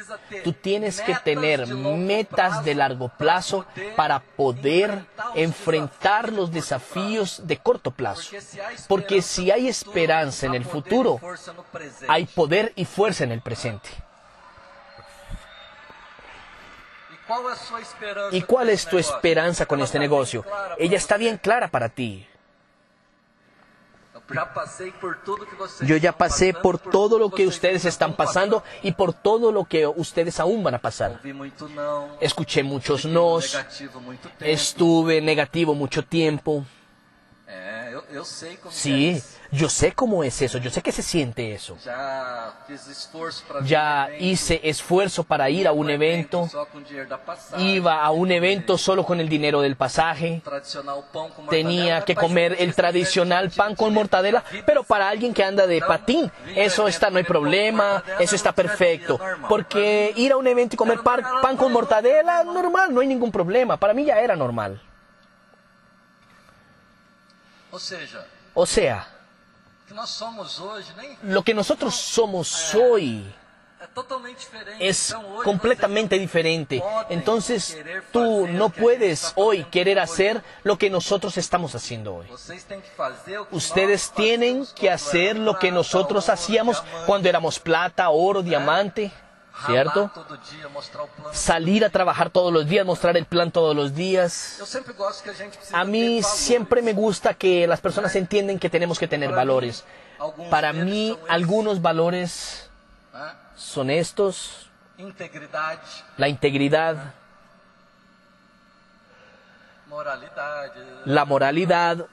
Tú 0.44 0.52
tienes 0.52 1.00
que 1.00 1.16
tener 1.16 1.66
metas 1.66 2.64
de 2.64 2.74
largo 2.74 3.08
plazo 3.08 3.66
para 3.96 4.20
poder 4.20 5.06
enfrentar 5.34 6.32
los 6.32 6.52
desafíos 6.52 7.42
de 7.44 7.56
corto 7.56 7.90
plazo. 7.90 8.36
Porque 8.86 9.22
si 9.22 9.50
hay 9.50 9.66
esperanza 9.66 10.46
en 10.46 10.54
el 10.54 10.64
futuro, 10.64 11.20
hay 12.08 12.26
poder 12.26 12.72
y 12.76 12.84
fuerza 12.84 13.24
en 13.24 13.32
el 13.32 13.40
presente. 13.40 13.88
¿Y 18.30 18.42
cuál 18.42 18.68
es 18.68 18.86
tu 18.86 18.98
esperanza 18.98 19.66
con 19.66 19.80
este 19.80 19.98
negocio? 19.98 20.44
Ella 20.78 20.96
está 20.96 21.16
bien 21.16 21.38
clara 21.38 21.68
para 21.68 21.88
ti. 21.88 22.26
Yo 25.82 25.96
ya 25.96 26.12
pasé 26.12 26.54
por 26.54 26.78
todo 26.78 27.18
lo 27.18 27.30
que 27.30 27.46
ustedes 27.46 27.84
están 27.84 28.14
pasando 28.14 28.62
y 28.82 28.92
por 28.92 29.12
todo 29.12 29.52
lo 29.52 29.64
que 29.64 29.86
ustedes 29.86 30.40
aún 30.40 30.62
van 30.62 30.74
a 30.74 30.78
pasar. 30.78 31.20
Escuché 32.20 32.62
muchos 32.62 33.04
nos, 33.04 33.58
estuve 34.40 35.20
negativo 35.20 35.74
mucho 35.74 36.04
tiempo. 36.04 36.64
Sí, 38.70 39.22
yo 39.52 39.68
sé 39.68 39.92
cómo 39.92 40.24
es 40.24 40.40
eso, 40.40 40.56
yo 40.56 40.70
sé 40.70 40.80
que 40.80 40.92
se 40.92 41.02
siente 41.02 41.52
eso. 41.52 41.76
Ya 43.64 44.08
hice 44.18 44.60
esfuerzo 44.64 45.24
para 45.24 45.50
ir 45.50 45.68
a 45.68 45.72
un 45.72 45.90
evento. 45.90 46.48
Iba 47.58 48.02
a 48.02 48.10
un 48.12 48.32
evento 48.32 48.78
solo 48.78 49.04
con 49.04 49.20
el 49.20 49.28
dinero 49.28 49.60
del 49.60 49.76
pasaje. 49.76 50.42
Tenía 51.50 52.02
que 52.02 52.14
comer 52.14 52.56
el 52.60 52.74
tradicional 52.74 53.50
pan 53.50 53.76
con 53.76 53.92
mortadela, 53.92 54.42
pero 54.64 54.84
para 54.84 55.10
alguien 55.10 55.34
que 55.34 55.44
anda 55.44 55.66
de 55.66 55.82
patín, 55.82 56.32
eso 56.56 56.88
está, 56.88 57.10
no 57.10 57.18
hay 57.18 57.24
problema, 57.24 58.02
eso 58.18 58.34
está 58.34 58.52
perfecto. 58.52 59.20
Porque 59.50 60.14
ir 60.16 60.32
a 60.32 60.38
un 60.38 60.46
evento 60.46 60.76
y 60.76 60.78
comer 60.78 61.00
pan 61.02 61.58
con 61.58 61.72
mortadela, 61.72 62.42
normal, 62.42 62.94
no 62.94 63.02
hay 63.02 63.06
ningún 63.06 63.30
problema. 63.30 63.76
Para 63.76 63.92
mí 63.92 64.06
ya 64.06 64.18
era 64.18 64.34
normal. 64.34 64.80
O 68.54 68.66
sea, 68.66 69.06
lo 71.22 71.42
que 71.42 71.54
nosotros 71.54 71.94
somos 71.94 72.74
hoy 72.74 73.24
es 74.78 75.14
completamente 75.44 76.18
diferente. 76.18 76.82
Entonces 77.08 77.76
tú 78.12 78.46
no 78.46 78.70
puedes 78.70 79.32
hoy 79.36 79.64
querer 79.64 79.98
hacer 79.98 80.42
lo 80.62 80.78
que 80.78 80.90
nosotros 80.90 81.36
estamos 81.36 81.74
haciendo 81.74 82.16
hoy. 82.16 82.26
Ustedes 83.50 84.12
tienen 84.12 84.66
que 84.74 84.90
hacer 84.90 85.36
lo 85.36 85.58
que 85.58 85.70
nosotros 85.70 86.28
hacíamos 86.28 86.82
cuando 87.06 87.28
éramos 87.28 87.58
plata, 87.58 88.08
oro, 88.10 88.42
diamante. 88.42 89.12
¿Cierto? 89.66 90.10
Salir 91.32 91.84
a 91.84 91.90
trabajar 91.90 92.30
todos 92.30 92.52
los 92.52 92.66
días, 92.66 92.84
mostrar 92.86 93.16
el 93.16 93.26
plan 93.26 93.50
todos 93.50 93.76
los 93.76 93.94
días. 93.94 94.60
A 95.72 95.84
mí 95.84 96.22
siempre 96.22 96.82
me 96.82 96.92
gusta 96.92 97.34
que 97.34 97.66
las 97.66 97.80
personas 97.80 98.14
entiendan 98.16 98.58
que 98.58 98.70
tenemos 98.70 98.98
que 98.98 99.08
tener 99.08 99.30
valores. 99.30 99.84
Para 100.50 100.72
mí, 100.72 101.18
algunos 101.28 101.82
valores 101.82 102.70
son 103.56 103.90
estos. 103.90 104.68
La 106.16 106.28
integridad. 106.28 107.14
La 111.04 111.24
moralidad. 111.24 112.06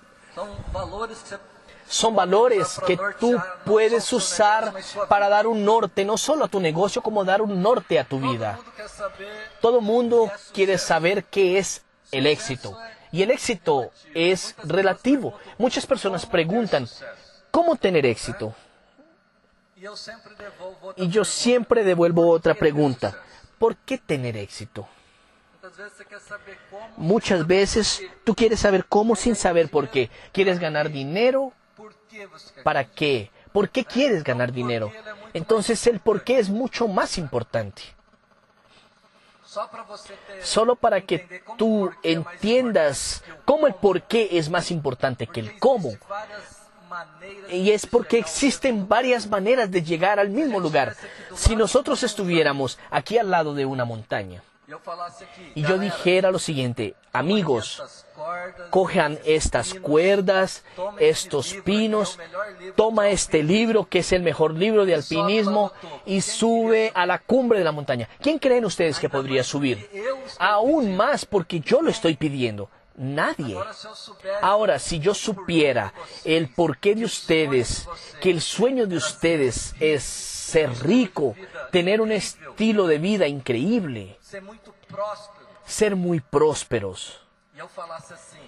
Son 1.90 2.16
valores 2.16 2.80
que 2.86 3.00
tú 3.20 3.42
puedes 3.66 4.14
usar 4.14 4.74
para 5.08 5.28
dar 5.28 5.48
un 5.48 5.66
norte, 5.66 6.06
no 6.06 6.18
solo 6.18 6.46
a 6.46 6.48
tu 6.48 6.60
negocio, 6.60 7.02
como 7.02 7.26
dar 7.26 7.42
un 7.42 7.64
norte 7.64 7.98
a 7.98 8.04
tu 8.04 8.20
vida. 8.20 8.60
Todo 9.60 9.82
mundo 9.82 10.32
quiere 10.54 10.78
saber 10.78 11.24
qué 11.24 11.58
es 11.58 11.82
el 12.12 12.28
éxito. 12.28 12.78
Y 13.12 13.24
el 13.24 13.32
éxito 13.32 13.92
es 14.14 14.56
relativo. 14.64 15.34
Muchas 15.58 15.88
personas 15.88 16.28
preguntan, 16.28 16.88
¿cómo 17.50 17.76
tener 17.76 18.06
éxito? 18.06 18.54
Y 19.76 21.08
yo 21.08 21.26
siempre 21.26 21.84
devuelvo 21.84 22.30
otra 22.30 22.54
pregunta. 22.54 23.20
¿Por 23.58 23.76
qué 23.78 23.98
tener 23.98 24.38
éxito? 24.38 24.88
Muchas 26.98 27.48
veces 27.48 28.04
tú 28.24 28.36
quieres 28.36 28.60
saber 28.60 28.86
cómo 28.86 29.16
sin 29.16 29.36
saber 29.36 29.70
por 29.70 29.90
qué. 29.90 30.12
¿Quieres 30.32 30.60
ganar 30.60 30.92
dinero? 30.92 31.52
¿Para 32.64 32.84
qué? 32.86 33.32
¿Por 33.52 33.70
qué 33.70 33.86
quieres 33.86 34.24
ganar 34.24 34.52
dinero? 34.52 34.92
Entonces 35.34 35.86
el 35.88 36.00
por 36.00 36.24
qué 36.24 36.40
es 36.40 36.50
mucho 36.50 36.88
más 36.88 37.18
importante. 37.18 37.82
Solo 40.44 40.76
para 40.76 41.02
que 41.02 41.42
tú 41.58 41.90
entiendas 42.04 43.24
cómo 43.46 43.68
el 43.68 43.74
por 43.74 44.04
qué 44.04 44.30
es 44.34 44.50
más 44.50 44.70
importante 44.70 45.26
que 45.28 45.40
el 45.40 45.60
cómo. 45.60 45.92
Y 47.50 47.72
es 47.72 47.86
porque 47.86 48.18
existen 48.18 48.88
varias 48.88 49.28
maneras 49.28 49.72
de 49.72 49.82
llegar 49.82 50.20
al 50.20 50.30
mismo 50.30 50.60
lugar. 50.60 50.96
Si 51.36 51.56
nosotros 51.56 52.04
estuviéramos 52.04 52.78
aquí 52.92 53.18
al 53.18 53.32
lado 53.32 53.54
de 53.54 53.66
una 53.66 53.86
montaña 53.86 54.44
y 55.56 55.64
yo 55.64 55.78
dijera 55.78 56.32
lo 56.32 56.40
siguiente, 56.40 56.96
amigos, 57.12 58.06
cojan 58.70 59.20
estas 59.26 59.74
cuerdas, 59.74 60.64
estos 61.00 61.56
pinos, 61.64 62.20
toma 62.76 63.10
este 63.10 63.44
libro 63.44 63.88
que 63.88 64.00
es 64.00 64.12
el 64.12 64.22
mejor 64.22 64.54
libro 64.54 64.86
de 64.86 64.96
alpinismo 64.96 65.72
y 66.06 66.22
sube 66.22 66.92
a 66.94 67.06
la 67.06 67.20
cumbre 67.20 67.60
de 67.60 67.66
la 67.66 67.72
montaña. 67.72 68.10
¿Quién 68.22 68.40
creen 68.40 68.66
ustedes 68.66 69.00
que 69.00 69.10
podría 69.10 69.44
subir? 69.44 69.90
Aún 70.38 70.96
más 70.96 71.26
porque 71.26 71.60
yo 71.60 71.82
lo 71.82 71.90
estoy 71.90 72.16
pidiendo. 72.16 72.70
Nadie. 72.96 73.58
Ahora, 74.42 74.78
si 74.78 75.00
yo 75.00 75.14
supiera 75.14 75.94
el 76.26 76.50
porqué 76.50 76.96
de 76.96 77.06
ustedes, 77.06 77.88
que 78.20 78.30
el 78.30 78.42
sueño 78.42 78.88
de 78.88 78.98
ustedes 78.98 79.74
es 79.80 80.04
ser 80.04 80.70
rico, 80.84 81.34
tener 81.72 82.02
un 82.02 82.12
estilo 82.12 82.88
de 82.88 82.98
vida 82.98 83.26
increíble, 83.28 84.19
ser 85.66 85.96
muy 85.96 86.20
prósperos, 86.20 87.20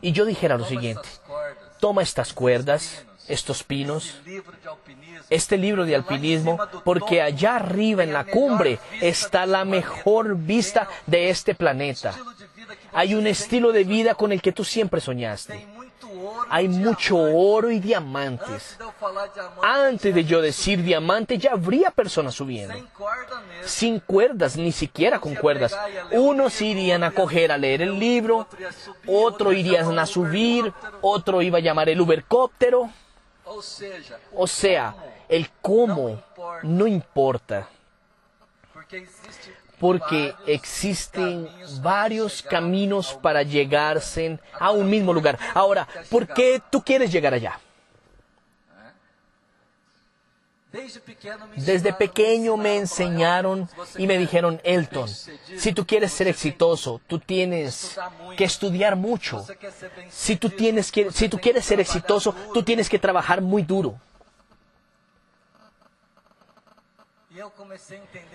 y 0.02 0.12
yo 0.12 0.26
dijera 0.26 0.58
lo 0.58 0.65
siguiente, 0.65 1.08
toma 1.80 2.02
estas 2.02 2.34
cuerdas, 2.34 3.06
estos 3.28 3.63
pinos, 3.63 4.20
este 5.30 5.58
libro 5.58 5.86
de 5.86 5.96
alpinismo, 5.96 6.58
porque 6.84 7.22
allá 7.22 7.56
arriba 7.56 8.04
en 8.04 8.13
la 8.13 8.26
cumbre 8.26 8.80
está 9.00 9.46
la 9.46 9.65
mejor 9.65 10.36
vista 10.36 10.88
de 11.08 11.30
este 11.30 11.56
planeta. 11.56 12.15
Hay 12.94 13.15
un 13.15 13.28
estilo 13.28 13.72
de 13.72 13.84
vida 13.84 14.15
con 14.15 14.32
el 14.32 14.41
que 14.41 14.52
tú 14.52 14.63
siempre 14.63 15.00
soñaste. 15.02 15.67
Hay 16.49 16.67
mucho 16.67 17.17
oro 17.17 17.71
y 17.71 17.79
diamantes. 17.79 18.77
Antes 19.62 20.13
de 20.13 20.23
yo 20.23 20.41
decir 20.41 20.84
diamante, 20.84 21.38
ya 21.38 21.51
habría 21.51 21.91
personas 21.91 22.36
subiendo. 22.36 22.73
Sin 23.63 23.99
cuerdas, 23.99 24.57
ni 24.57 24.71
siquiera 24.71 25.19
con 25.19 25.36
cuerdas. 25.36 25.77
Unos 26.12 26.62
irían 26.62 27.03
a 27.03 27.12
coger 27.12 27.51
a 27.51 27.57
leer 27.57 27.81
el 27.81 27.97
libro, 27.99 28.47
otro 29.07 29.51
irían 29.51 29.97
a 29.97 30.05
subir, 30.05 30.73
otro 31.01 31.41
iba 31.41 31.57
a 31.57 31.62
llamar 31.62 31.89
el 31.89 32.01
ubercóptero. 32.01 32.89
O 34.34 34.47
sea, 34.47 34.95
el 35.27 35.49
cómo 35.62 36.21
no 36.63 36.88
importa. 36.88 37.67
Porque 39.82 40.34
existen 40.46 41.50
varios 41.82 42.41
caminos 42.44 43.17
para 43.22 43.44
llegarse 43.44 44.39
a 44.60 44.72
un 44.72 44.89
mismo 44.89 45.12
lugar. 45.12 45.38
Ahora, 45.56 45.88
¿por 46.10 46.28
qué 46.28 46.62
tú 46.72 46.82
quieres 46.82 47.12
llegar 47.12 47.34
allá? 47.34 47.60
Desde 51.58 51.91
pequeño 51.91 52.56
me 52.56 52.78
enseñaron 52.78 53.67
y 53.98 54.08
me 54.08 54.17
dijeron, 54.17 54.62
Elton, 54.63 55.10
si 55.10 55.74
tú 55.74 55.86
quieres 55.86 56.13
ser 56.13 56.28
exitoso, 56.30 57.02
tú 57.08 57.20
tienes 57.20 58.00
que 58.38 58.46
estudiar 58.46 58.96
mucho. 58.96 59.46
Si 60.10 60.38
tú, 60.38 60.50
tienes 60.50 60.91
que, 60.91 61.12
si 61.12 61.28
tú 61.28 61.39
quieres 61.39 61.65
ser 61.65 61.82
exitoso, 61.82 62.34
tú 62.54 62.63
tienes 62.63 62.88
que 62.88 63.00
trabajar 63.00 63.41
muy 63.41 63.63
duro. 63.63 64.00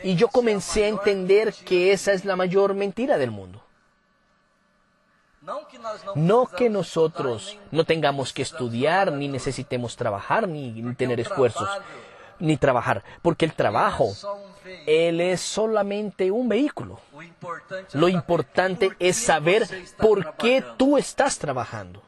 Y 0.03 0.17
yo 0.17 0.29
comencé 0.29 0.85
a 0.85 0.89
entender 0.89 1.53
que 1.53 1.93
esa 1.93 2.13
es 2.13 2.25
la 2.25 2.37
mayor 2.37 2.75
mentira 2.75 3.19
del 3.19 3.31
mundo. 3.31 3.63
No 6.17 6.47
que 6.47 6.69
nosotros 6.69 7.57
no 7.71 7.85
tengamos 7.85 8.33
que 8.33 8.43
estudiar, 8.43 9.13
ni 9.13 9.29
necesitemos 9.29 9.97
trabajar, 9.97 10.49
ni 10.49 10.95
tener 10.95 11.21
esfuerzos 11.21 11.69
ni 12.39 12.57
trabajar, 12.57 13.03
porque 13.23 13.45
el 13.45 13.55
trabajo, 13.55 14.13
él 14.87 15.21
es 15.21 15.41
solamente 15.41 16.31
un 16.31 16.49
vehículo. 16.49 17.01
Lo 17.93 18.09
importante 18.09 18.91
es 18.99 19.17
saber 19.17 19.67
por 19.97 20.35
qué 20.37 20.65
tú 20.77 20.99
estás 20.99 21.39
trabajando. 21.39 22.03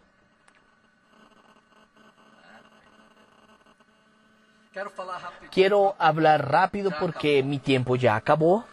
Quiero 5.50 5.96
hablar 5.98 6.50
rápido 6.50 6.90
porque 7.00 7.42
mi 7.42 7.58
tiempo 7.58 7.96
ya 7.96 8.16
acabó 8.16 8.64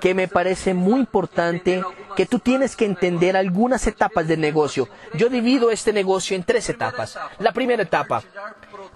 que 0.00 0.14
me 0.14 0.26
parece 0.26 0.74
muy 0.74 1.00
importante 1.00 1.82
que 2.16 2.26
tú 2.26 2.38
tienes 2.38 2.74
que 2.74 2.84
entender 2.84 3.36
algunas 3.36 3.86
etapas 3.86 4.26
del 4.26 4.40
negocio. 4.40 4.88
Yo 5.14 5.28
divido 5.28 5.70
este 5.70 5.92
negocio 5.92 6.34
en 6.36 6.44
tres 6.44 6.68
etapas. 6.68 7.18
La 7.38 7.52
primera 7.52 7.82
etapa, 7.82 8.22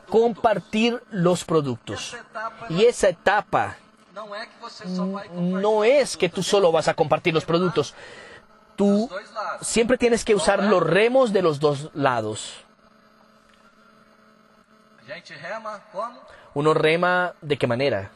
compartir 0.08 1.02
los 1.10 1.44
productos. 1.44 2.16
Y 2.70 2.84
esa 2.84 3.08
etapa 3.08 3.76
no 5.32 5.84
es 5.84 6.16
que 6.16 6.28
tú 6.28 6.42
solo 6.42 6.72
vas 6.72 6.88
a 6.88 6.94
compartir 6.94 7.34
los 7.34 7.44
productos. 7.44 7.94
Tú 8.76 9.08
siempre 9.60 9.96
tienes 9.96 10.24
que 10.24 10.34
usar 10.34 10.64
los 10.64 10.82
remos 10.82 11.32
de 11.32 11.42
los 11.42 11.60
dos 11.60 11.90
lados. 11.94 12.64
Uno 16.54 16.74
rema 16.74 17.34
de 17.40 17.56
qué 17.56 17.66
manera? 17.66 18.10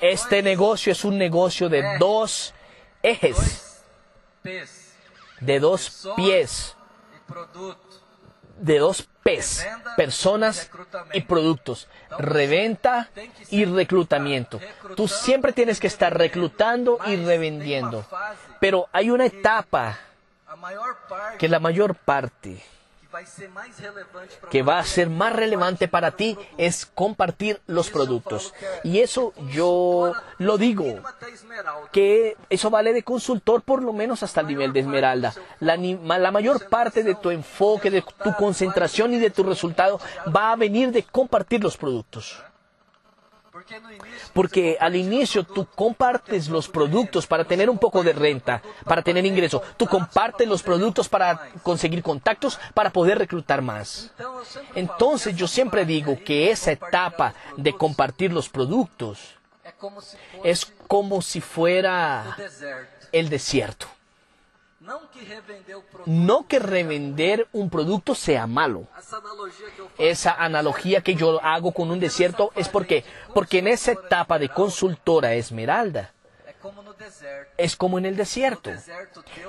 Este 0.00 0.42
negocio 0.42 0.92
es 0.92 1.04
un 1.04 1.18
negocio 1.18 1.68
de 1.68 1.98
dos 1.98 2.54
ejes, 3.02 3.82
de 5.40 5.60
dos 5.60 6.08
pies, 6.16 6.76
de 8.56 8.78
dos 8.78 9.08
P's, 9.22 9.66
personas 9.96 10.70
y 11.12 11.20
productos, 11.22 11.88
reventa 12.18 13.10
y 13.50 13.64
reclutamiento. 13.66 14.60
Tú 14.96 15.08
siempre 15.08 15.52
tienes 15.52 15.78
que 15.78 15.86
estar 15.86 16.16
reclutando 16.16 16.98
y 17.06 17.16
revendiendo, 17.16 18.04
pero 18.60 18.88
hay 18.92 19.10
una 19.10 19.26
etapa 19.26 19.98
que 21.38 21.48
la 21.48 21.60
mayor 21.60 21.94
parte 21.94 22.62
que 24.50 24.62
va 24.62 24.78
a 24.78 24.84
ser 24.84 25.10
más 25.10 25.32
relevante 25.32 25.88
para 25.88 26.12
ti 26.12 26.36
es 26.56 26.86
compartir 26.86 27.60
los 27.66 27.90
productos. 27.90 28.54
Y 28.84 29.00
eso 29.00 29.32
yo 29.50 30.14
lo 30.38 30.58
digo, 30.58 31.00
que 31.92 32.36
eso 32.48 32.70
vale 32.70 32.92
de 32.92 33.02
consultor 33.02 33.62
por 33.62 33.82
lo 33.82 33.92
menos 33.92 34.22
hasta 34.22 34.40
el 34.40 34.46
nivel 34.46 34.72
de 34.72 34.80
esmeralda. 34.80 35.34
La, 35.60 35.76
la 35.76 36.30
mayor 36.30 36.68
parte 36.68 37.02
de 37.02 37.14
tu 37.14 37.30
enfoque, 37.30 37.90
de 37.90 38.02
tu 38.02 38.34
concentración 38.34 39.14
y 39.14 39.18
de 39.18 39.30
tu 39.30 39.42
resultado 39.42 40.00
va 40.34 40.52
a 40.52 40.56
venir 40.56 40.92
de 40.92 41.02
compartir 41.02 41.62
los 41.62 41.76
productos. 41.76 42.42
Porque 44.32 44.76
al 44.80 44.96
inicio 44.96 45.44
tú 45.44 45.66
compartes 45.74 46.48
los 46.48 46.68
productos 46.68 47.26
para 47.26 47.44
tener 47.44 47.68
un 47.68 47.78
poco 47.78 48.02
de 48.02 48.12
renta, 48.12 48.62
para 48.84 49.02
tener 49.02 49.24
ingreso. 49.26 49.62
Tú 49.76 49.86
compartes 49.86 50.48
los 50.48 50.62
productos 50.62 51.08
para 51.08 51.50
conseguir 51.62 52.02
contactos, 52.02 52.58
para 52.74 52.90
poder 52.90 53.18
reclutar 53.18 53.62
más. 53.62 54.10
Entonces 54.74 55.36
yo 55.36 55.46
siempre 55.46 55.84
digo 55.84 56.18
que 56.24 56.50
esa 56.50 56.72
etapa 56.72 57.34
de 57.56 57.72
compartir 57.72 58.32
los 58.32 58.48
productos 58.48 59.36
es 60.44 60.72
como 60.86 61.22
si 61.22 61.40
fuera 61.40 62.36
el 63.12 63.28
desierto. 63.28 63.86
No 66.06 66.46
que 66.48 66.58
revender 66.58 67.46
un 67.52 67.68
producto 67.68 68.14
sea 68.14 68.46
malo. 68.46 68.86
Esa 69.98 70.32
analogía 70.32 71.02
que 71.02 71.14
yo 71.14 71.42
hago 71.42 71.72
con 71.72 71.90
un 71.90 72.00
desierto 72.00 72.50
es 72.56 72.68
porque, 72.68 73.04
porque 73.34 73.58
en 73.58 73.68
esa 73.68 73.92
etapa 73.92 74.38
de 74.38 74.48
consultora 74.48 75.34
esmeralda, 75.34 76.12
es 77.56 77.76
como 77.76 77.98
en 77.98 78.06
el 78.06 78.16
desierto. 78.16 78.70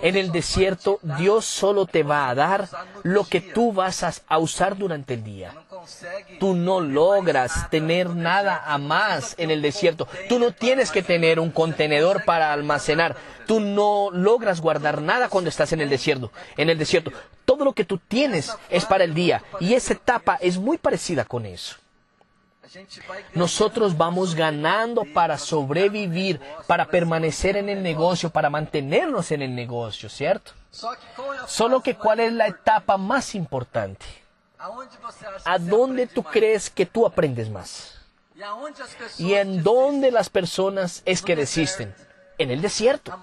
En 0.01 0.17
el 0.17 0.31
desierto 0.31 0.99
Dios 1.01 1.45
solo 1.45 1.85
te 1.85 2.03
va 2.03 2.29
a 2.29 2.35
dar 2.35 2.67
lo 3.03 3.23
que 3.25 3.39
tú 3.39 3.71
vas 3.71 4.03
a 4.27 4.37
usar 4.37 4.77
durante 4.77 5.13
el 5.13 5.23
día. 5.23 5.53
Tú 6.39 6.55
no 6.55 6.79
logras 6.79 7.69
tener 7.69 8.09
nada 8.09 8.63
a 8.65 8.77
más 8.77 9.35
en 9.37 9.51
el 9.51 9.61
desierto. 9.61 10.07
Tú 10.29 10.39
no 10.39 10.51
tienes 10.51 10.91
que 10.91 11.03
tener 11.03 11.39
un 11.39 11.51
contenedor 11.51 12.23
para 12.25 12.53
almacenar. 12.53 13.15
Tú 13.47 13.59
no 13.59 14.09
logras 14.11 14.61
guardar 14.61 15.01
nada 15.01 15.29
cuando 15.29 15.49
estás 15.49 15.73
en 15.73 15.81
el 15.81 15.89
desierto. 15.89 16.31
En 16.57 16.69
el 16.69 16.77
desierto, 16.77 17.11
todo 17.45 17.65
lo 17.65 17.73
que 17.73 17.85
tú 17.85 17.97
tienes 17.97 18.51
es 18.69 18.85
para 18.85 19.03
el 19.03 19.13
día. 19.13 19.43
Y 19.59 19.73
esa 19.73 19.93
etapa 19.93 20.37
es 20.41 20.57
muy 20.57 20.77
parecida 20.77 21.25
con 21.25 21.45
eso. 21.45 21.75
Nosotros 23.33 23.97
vamos 23.97 24.35
ganando 24.35 25.03
para 25.13 25.37
sobrevivir, 25.37 26.39
para 26.67 26.85
permanecer 26.85 27.57
en 27.57 27.67
el 27.67 27.83
negocio, 27.83 28.29
para 28.29 28.49
mantenernos 28.49 29.31
en 29.31 29.41
el 29.41 29.53
negocio, 29.53 30.07
¿cierto? 30.09 30.53
Solo 31.47 31.81
que 31.81 31.95
cuál 31.95 32.21
es 32.21 32.31
la 32.31 32.47
etapa 32.47 32.95
más 32.97 33.35
importante. 33.35 34.05
¿A 35.45 35.57
dónde 35.57 36.07
tú 36.07 36.23
crees 36.23 36.69
que 36.69 36.85
tú 36.85 37.05
aprendes 37.05 37.49
más? 37.49 37.99
¿Y 39.17 39.33
en 39.33 39.63
dónde 39.63 40.11
las 40.11 40.29
personas 40.29 41.01
es 41.05 41.21
que 41.21 41.35
desisten? 41.35 41.93
En 42.37 42.51
el 42.51 42.61
desierto. 42.61 43.17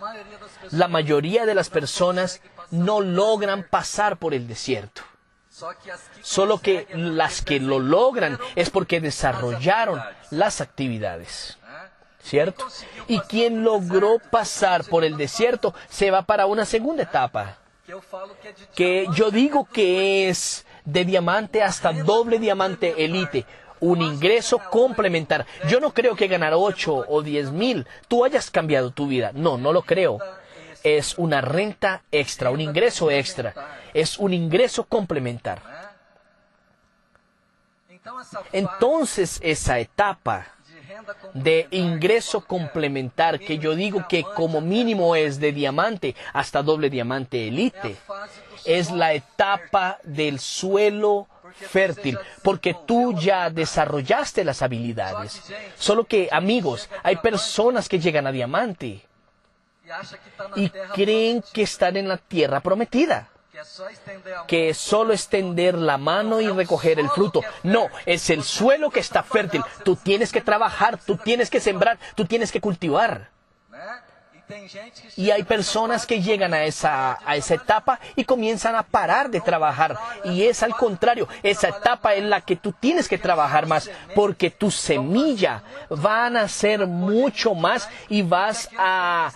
La 0.71 0.89
mayoría 0.89 1.47
de 1.47 1.55
las 1.55 1.71
personas 1.71 2.41
no 2.71 3.01
logran 3.01 3.65
pasar 3.69 4.17
por 4.17 4.35
el 4.35 4.47
desierto. 4.47 5.03
Solo 6.23 6.59
que 6.61 6.87
las 6.93 7.43
que 7.43 7.59
lo 7.59 7.79
logran 7.79 8.39
es 8.55 8.71
porque 8.71 9.01
desarrollaron 9.01 10.01
las 10.31 10.61
actividades. 10.61 11.59
¿Cierto? 12.23 12.67
Y 13.07 13.21
quien 13.21 13.65
logró 13.65 14.19
pasar 14.19 14.85
por 14.85 15.05
el 15.05 15.17
desierto 15.17 15.75
se 15.89 16.11
va 16.11 16.23
para 16.23 16.47
una 16.47 16.65
segunda 16.65 17.05
etapa. 17.05 17.57
Que 18.75 19.07
yo 19.15 19.31
digo 19.31 19.65
que 19.65 20.29
es 20.29 20.67
de 20.89 21.05
diamante 21.05 21.63
hasta 21.63 21.93
doble 21.93 22.39
diamante 22.39 23.05
elite. 23.05 23.45
Un 23.81 24.03
ingreso 24.03 24.59
complementar. 24.71 25.47
Yo 25.69 25.79
no 25.79 25.95
creo 25.95 26.17
que 26.17 26.27
ganar 26.27 26.55
8 26.55 27.05
o 27.09 27.23
10 27.23 27.53
mil 27.53 27.87
tú 28.09 28.25
hayas 28.25 28.51
cambiado 28.51 28.91
tu 28.91 29.07
vida. 29.07 29.31
No, 29.35 29.57
no 29.57 29.73
lo 29.73 29.83
creo. 29.83 30.19
Es 30.83 31.17
una 31.19 31.41
renta 31.41 32.03
extra, 32.11 32.51
un 32.51 32.61
ingreso 32.61 33.11
extra. 33.11 33.55
Es 33.95 34.19
un 34.19 34.33
ingreso 34.33 34.85
complementar. 34.85 35.63
Entonces 38.53 39.39
esa 39.43 39.79
etapa 39.79 40.47
de 41.35 41.69
ingreso 41.71 42.41
complementar 42.41 43.39
que 43.39 43.59
yo 43.59 43.75
digo 43.75 44.07
que 44.09 44.23
como 44.23 44.61
mínimo 44.61 45.17
es 45.17 45.39
de 45.41 45.53
diamante 45.53 46.15
hasta 46.33 46.63
doble 46.63 46.91
diamante 46.91 47.49
elite 47.49 47.97
es 48.65 48.91
la 48.91 49.13
etapa 49.13 49.99
del 50.03 50.39
suelo 50.39 51.27
fértil, 51.55 52.19
porque 52.43 52.75
tú 52.87 53.19
ya 53.19 53.51
desarrollaste 53.51 54.45
las 54.45 54.63
habilidades. 54.63 55.43
Solo 55.77 56.05
que, 56.05 56.29
amigos, 56.31 56.89
hay 57.03 57.17
personas 57.17 57.89
que 57.89 57.99
llegan 57.99 58.27
a 58.27 58.33
diamante 58.33 59.03
y 60.57 60.71
creen 60.95 61.43
que 61.53 61.63
están 61.63 61.97
en 61.97 62.09
la 62.09 62.19
tierra 62.19 62.61
prometida, 62.61 63.31
que 64.47 64.71
es 64.71 64.79
solo 64.79 65.13
extender 65.13 65.75
la 65.77 65.99
mano 65.99 66.41
y 66.41 66.49
recoger 66.49 66.99
el 66.99 67.09
fruto. 67.09 67.43
No, 67.63 67.89
es 68.07 68.31
el 68.31 68.43
suelo 68.43 68.91
que 68.91 69.01
está 69.01 69.23
fértil. 69.23 69.63
Tú 69.85 69.97
tienes 69.97 70.33
que 70.33 70.41
trabajar, 70.41 70.99
tú 71.05 71.17
tienes 71.17 71.51
que 71.51 71.61
sembrar, 71.61 71.99
tú 72.15 72.25
tienes 72.25 72.53
que 72.53 72.61
cultivar. 72.61 73.31
Y 75.17 75.31
hay 75.31 75.43
personas 75.43 76.07
que 76.07 76.23
llegan 76.23 76.55
a 76.55 76.65
esa, 76.65 77.19
a 77.25 77.37
esa 77.37 77.55
etapa 77.55 78.01
y 78.17 78.25
comienzan 78.25 78.75
a 78.77 78.83
parar 78.83 79.31
de 79.31 79.41
trabajar. 79.41 79.99
Y 80.25 80.45
es 80.45 80.63
al 80.63 80.75
contrario, 80.75 81.29
esa 81.43 81.69
etapa 81.69 82.15
en 82.15 82.31
la 82.31 82.41
que 82.41 82.57
tú 82.57 82.73
tienes 82.73 83.09
que 83.09 83.19
trabajar 83.19 83.67
más, 83.67 83.91
porque 84.15 84.51
tu 84.51 84.71
semilla 84.71 85.63
va 85.93 86.27
a 86.27 86.31
nacer 86.31 86.87
mucho 86.87 87.55
más 87.55 87.89
y 88.09 88.23
vas 88.23 88.71
a 88.79 89.31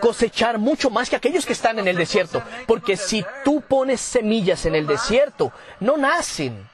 cosechar 0.00 0.58
mucho 0.58 0.90
más 0.90 1.10
que 1.10 1.16
aquellos 1.16 1.46
que 1.46 1.52
están 1.52 1.78
en 1.78 1.88
el 1.88 1.96
desierto. 1.96 2.42
Porque 2.66 2.96
si 2.96 3.24
tú 3.44 3.60
pones 3.60 4.00
semillas 4.00 4.66
en 4.66 4.74
el 4.74 4.86
desierto, 4.86 5.52
no 5.80 5.96
nacen. 5.96 6.73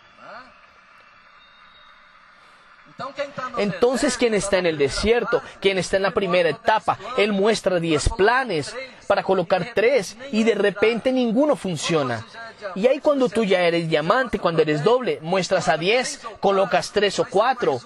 Entonces, 3.59 4.17
quien 4.17 4.35
está 4.35 4.59
en 4.59 4.67
el 4.67 4.79
desierto, 4.79 5.43
quien 5.61 5.79
está 5.79 5.97
en 5.97 6.05
la 6.05 6.11
primera 6.13 6.49
etapa, 6.49 6.99
él 7.17 7.33
muestra 7.33 7.81
10 7.81 8.11
planes 8.17 8.75
para 9.07 9.23
colocar 9.23 9.73
tres 9.75 10.17
y 10.33 10.45
de 10.45 10.55
repente 10.55 11.13
ninguno 11.13 11.57
funciona. 11.57 12.25
Y 12.75 12.87
ahí 12.87 13.01
cuando 13.01 13.29
tú 13.29 13.45
ya 13.45 13.61
eres 13.63 13.89
diamante, 13.89 14.39
cuando 14.39 14.63
eres 14.63 14.85
doble, 14.85 15.19
muestras 15.23 15.69
a 15.69 15.77
10, 15.77 16.21
colocas 16.41 16.93
tres 16.93 17.19
o 17.19 17.25
cuatro 17.25 17.81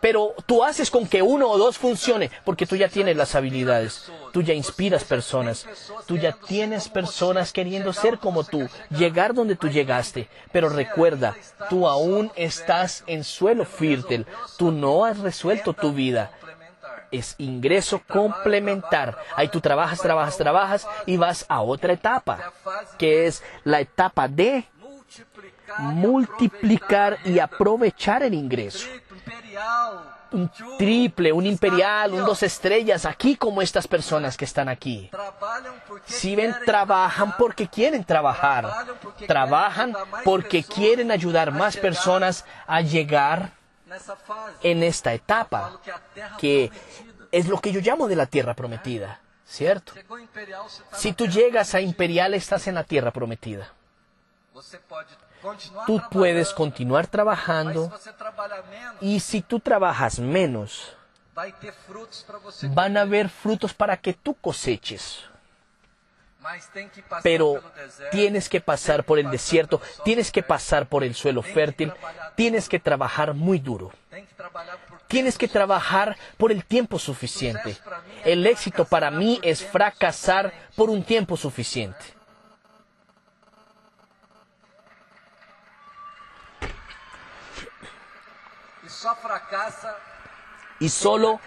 pero 0.00 0.34
tú 0.46 0.64
haces 0.64 0.90
con 0.90 1.06
que 1.06 1.22
uno 1.22 1.48
o 1.48 1.58
dos 1.58 1.78
funcione, 1.78 2.30
porque 2.44 2.66
tú 2.66 2.76
ya 2.76 2.88
tienes 2.88 3.16
las 3.16 3.34
habilidades, 3.34 4.10
tú 4.32 4.42
ya 4.42 4.54
inspiras 4.54 5.04
personas, 5.04 5.66
tú 6.06 6.16
ya 6.16 6.32
tienes 6.32 6.88
personas 6.88 7.52
queriendo 7.52 7.92
ser 7.92 8.18
como 8.18 8.44
tú, 8.44 8.68
llegar 8.90 9.34
donde 9.34 9.56
tú 9.56 9.68
llegaste. 9.68 10.28
Pero 10.52 10.68
recuerda, 10.68 11.36
tú 11.68 11.88
aún 11.88 12.30
estás 12.36 13.04
en 13.06 13.24
suelo 13.24 13.64
fértil, 13.64 14.26
tú 14.56 14.70
no 14.70 15.04
has 15.04 15.18
resuelto 15.18 15.72
tu 15.72 15.92
vida. 15.92 16.30
Es 17.10 17.34
ingreso 17.38 18.02
complementar. 18.06 19.16
Ahí 19.34 19.48
tú 19.48 19.60
trabajas, 19.60 20.00
trabajas, 20.00 20.36
trabajas 20.36 20.86
y 21.06 21.16
vas 21.16 21.46
a 21.48 21.62
otra 21.62 21.94
etapa, 21.94 22.52
que 22.98 23.26
es 23.26 23.42
la 23.64 23.80
etapa 23.80 24.28
de 24.28 24.66
multiplicar 25.78 27.18
y 27.24 27.38
aprovechar 27.38 28.22
el 28.22 28.34
ingreso 28.34 28.86
un 30.30 30.50
triple, 30.78 31.32
un 31.32 31.46
imperial, 31.46 32.12
un 32.12 32.24
dos 32.24 32.42
estrellas, 32.42 33.04
aquí 33.06 33.36
como 33.36 33.62
estas 33.62 33.88
personas 33.88 34.36
que 34.36 34.44
están 34.44 34.68
aquí. 34.68 35.10
Si 36.04 36.36
ven, 36.36 36.54
trabajan 36.64 37.34
porque 37.38 37.68
quieren 37.68 38.04
trabajar. 38.04 38.70
Trabajan 39.26 39.96
porque 40.24 40.62
quieren 40.62 41.10
ayudar 41.10 41.52
más 41.52 41.76
personas 41.76 42.44
a 42.66 42.80
llegar 42.80 43.52
en 44.62 44.82
esta 44.82 45.14
etapa, 45.14 45.80
que 46.38 46.70
es 47.32 47.48
lo 47.48 47.60
que 47.60 47.72
yo 47.72 47.80
llamo 47.80 48.08
de 48.08 48.16
la 48.16 48.26
tierra 48.26 48.54
prometida, 48.54 49.20
¿cierto? 49.46 49.92
Si 50.92 51.12
tú 51.12 51.26
llegas 51.26 51.74
a 51.74 51.80
imperial, 51.80 52.34
estás 52.34 52.66
en 52.66 52.74
la 52.74 52.84
tierra 52.84 53.10
prometida. 53.10 53.72
Tú 55.86 56.02
puedes 56.10 56.52
continuar 56.52 57.06
trabajando 57.06 57.92
y 59.00 59.20
si 59.20 59.40
tú 59.42 59.60
trabajas 59.60 60.18
menos, 60.18 60.96
van 62.70 62.96
a 62.96 63.02
haber 63.02 63.28
frutos 63.28 63.74
para 63.74 63.96
que 63.96 64.14
tú 64.14 64.34
coseches. 64.34 65.24
Pero 67.22 67.62
tienes 68.10 68.48
que 68.48 68.60
pasar 68.60 69.04
por 69.04 69.18
el 69.18 69.30
desierto, 69.30 69.80
tienes 70.04 70.30
que 70.30 70.42
pasar 70.42 70.88
por 70.88 71.04
el 71.04 71.14
suelo 71.14 71.42
fértil, 71.42 71.92
tienes 72.36 72.68
que 72.68 72.78
trabajar 72.78 73.34
muy 73.34 73.58
duro. 73.58 73.92
Tienes 75.08 75.38
que 75.38 75.48
trabajar 75.48 76.16
por 76.36 76.52
el 76.52 76.64
tiempo 76.64 76.98
suficiente. 76.98 77.76
El 78.24 78.46
éxito 78.46 78.84
para 78.84 79.10
mí 79.10 79.40
es 79.42 79.64
fracasar 79.64 80.52
por 80.76 80.90
un 80.90 81.02
tiempo 81.02 81.36
suficiente. 81.36 82.17
Y 90.80 90.88
solo 90.88 91.40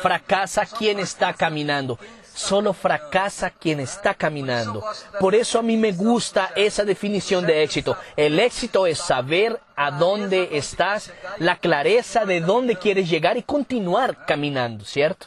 fracasa 0.00 0.66
quien 0.66 0.98
está 0.98 1.32
caminando. 1.34 1.98
Solo 2.34 2.72
fracasa 2.72 3.50
quien 3.50 3.80
está 3.80 4.14
caminando. 4.14 4.84
Por 5.18 5.34
eso 5.34 5.58
a 5.58 5.62
mí 5.62 5.76
me 5.76 5.92
gusta 5.92 6.52
esa 6.54 6.84
definición 6.84 7.44
de 7.44 7.64
éxito. 7.64 7.96
El 8.16 8.38
éxito 8.38 8.86
es 8.86 8.98
saber 8.98 9.60
a 9.74 9.90
dónde 9.90 10.50
estás, 10.52 11.12
la 11.38 11.56
clareza 11.56 12.24
de 12.24 12.40
dónde 12.40 12.76
quieres 12.76 13.10
llegar 13.10 13.36
y 13.36 13.42
continuar 13.42 14.24
caminando, 14.24 14.84
¿cierto? 14.84 15.26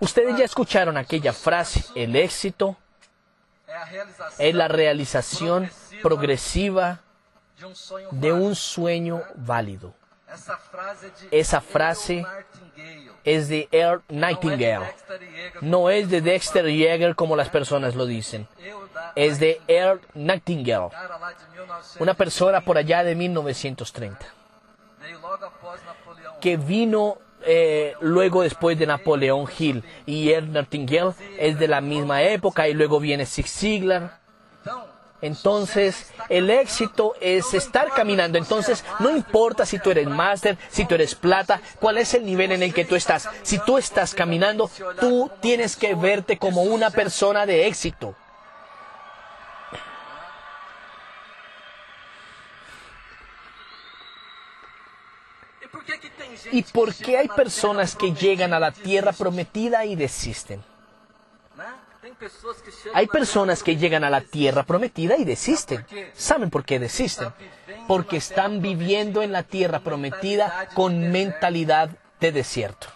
Ustedes 0.00 0.36
ya 0.36 0.44
escucharon 0.44 0.96
aquella 0.96 1.32
frase, 1.32 1.84
el 1.94 2.14
éxito 2.16 2.76
es 4.38 4.54
la 4.54 4.68
realización 4.68 5.70
progresiva 6.02 7.00
de 8.10 8.32
un 8.32 8.54
sueño 8.54 9.22
válido. 9.34 9.94
Esa 11.30 11.60
frase 11.60 12.24
es 13.24 13.48
de 13.48 13.68
Earl 13.70 14.02
Nightingale. 14.08 14.86
No 15.60 15.90
es 15.90 16.10
de 16.10 16.20
Dexter 16.20 16.66
Yeager 16.66 17.14
como 17.14 17.36
las 17.36 17.48
personas 17.48 17.94
lo 17.94 18.06
dicen. 18.06 18.46
Es 19.14 19.38
de 19.38 19.60
Earl 19.66 20.00
Nightingale. 20.14 20.90
Una 21.98 22.14
persona 22.14 22.60
por 22.60 22.78
allá 22.78 23.04
de 23.04 23.14
1930. 23.14 24.26
Que 26.40 26.56
vino 26.56 27.18
eh, 27.46 27.94
luego 28.00 28.42
después 28.42 28.78
de 28.78 28.86
Napoleón 28.86 29.46
Hill. 29.58 29.84
Y 30.06 30.30
Earl 30.30 30.52
Nightingale 30.52 31.14
es 31.38 31.58
de 31.58 31.68
la 31.68 31.80
misma 31.80 32.22
época. 32.22 32.68
Y 32.68 32.74
luego 32.74 33.00
viene 33.00 33.26
Zig 33.26 33.48
Ziglar 33.48 34.23
entonces, 35.24 36.12
el 36.28 36.50
éxito 36.50 37.14
es 37.20 37.54
estar 37.54 37.90
caminando. 37.90 38.38
Entonces, 38.38 38.84
no 38.98 39.10
importa 39.10 39.64
si 39.64 39.78
tú 39.78 39.90
eres 39.90 40.06
máster, 40.06 40.58
si 40.70 40.84
tú 40.84 40.94
eres 40.94 41.14
plata, 41.14 41.60
cuál 41.80 41.98
es 41.98 42.12
el 42.14 42.26
nivel 42.26 42.52
en 42.52 42.62
el 42.62 42.74
que 42.74 42.84
tú 42.84 42.94
estás. 42.94 43.28
Si 43.42 43.58
tú 43.58 43.78
estás 43.78 44.14
caminando, 44.14 44.70
tú 45.00 45.30
tienes 45.40 45.76
que 45.76 45.94
verte 45.94 46.38
como 46.38 46.62
una 46.62 46.90
persona 46.90 47.46
de 47.46 47.66
éxito. 47.66 48.14
¿Y 56.52 56.62
por 56.62 56.94
qué 56.94 57.18
hay 57.18 57.28
personas 57.28 57.96
que 57.96 58.12
llegan 58.12 58.52
a 58.52 58.60
la 58.60 58.72
tierra 58.72 59.12
prometida 59.12 59.84
y 59.86 59.96
desisten? 59.96 60.62
Hay 62.92 63.06
personas 63.06 63.62
que 63.62 63.76
llegan 63.76 64.04
a 64.04 64.10
la 64.10 64.20
tierra 64.20 64.62
prometida 64.62 65.16
y 65.16 65.24
desisten. 65.24 65.84
¿Saben 66.14 66.50
por 66.50 66.64
qué 66.64 66.78
desisten? 66.78 67.32
Porque 67.88 68.16
están 68.16 68.60
viviendo 68.62 69.22
en 69.22 69.32
la 69.32 69.42
tierra 69.42 69.80
prometida 69.80 70.68
con 70.74 71.10
mentalidad 71.10 71.90
de 72.20 72.32
desierto. 72.32 72.88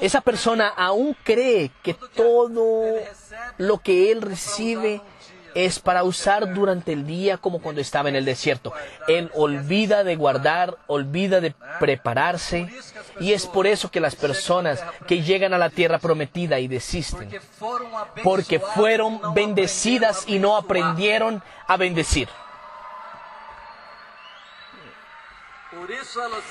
Esa 0.00 0.20
persona 0.20 0.68
aún 0.68 1.16
cree 1.24 1.70
que 1.82 1.94
todo 1.94 2.96
lo 3.58 3.78
que 3.78 4.12
él 4.12 4.22
recibe 4.22 5.00
es 5.54 5.78
para 5.78 6.04
usar 6.04 6.52
durante 6.54 6.92
el 6.92 7.06
día 7.06 7.36
como 7.38 7.60
cuando 7.60 7.80
estaba 7.80 8.08
en 8.08 8.16
el 8.16 8.24
desierto. 8.24 8.72
Él 9.08 9.30
olvida 9.34 10.04
de 10.04 10.16
guardar, 10.16 10.78
olvida 10.86 11.40
de 11.40 11.54
prepararse 11.78 12.68
y 13.20 13.32
es 13.32 13.46
por 13.46 13.66
eso 13.66 13.90
que 13.90 14.00
las 14.00 14.16
personas 14.16 14.82
que 15.06 15.22
llegan 15.22 15.54
a 15.54 15.58
la 15.58 15.70
tierra 15.70 15.98
prometida 15.98 16.58
y 16.58 16.68
desisten, 16.68 17.30
porque 18.22 18.60
fueron 18.60 19.20
bendecidas 19.34 20.24
y 20.26 20.38
no 20.38 20.56
aprendieron 20.56 21.42
a 21.66 21.76
bendecir. 21.76 22.28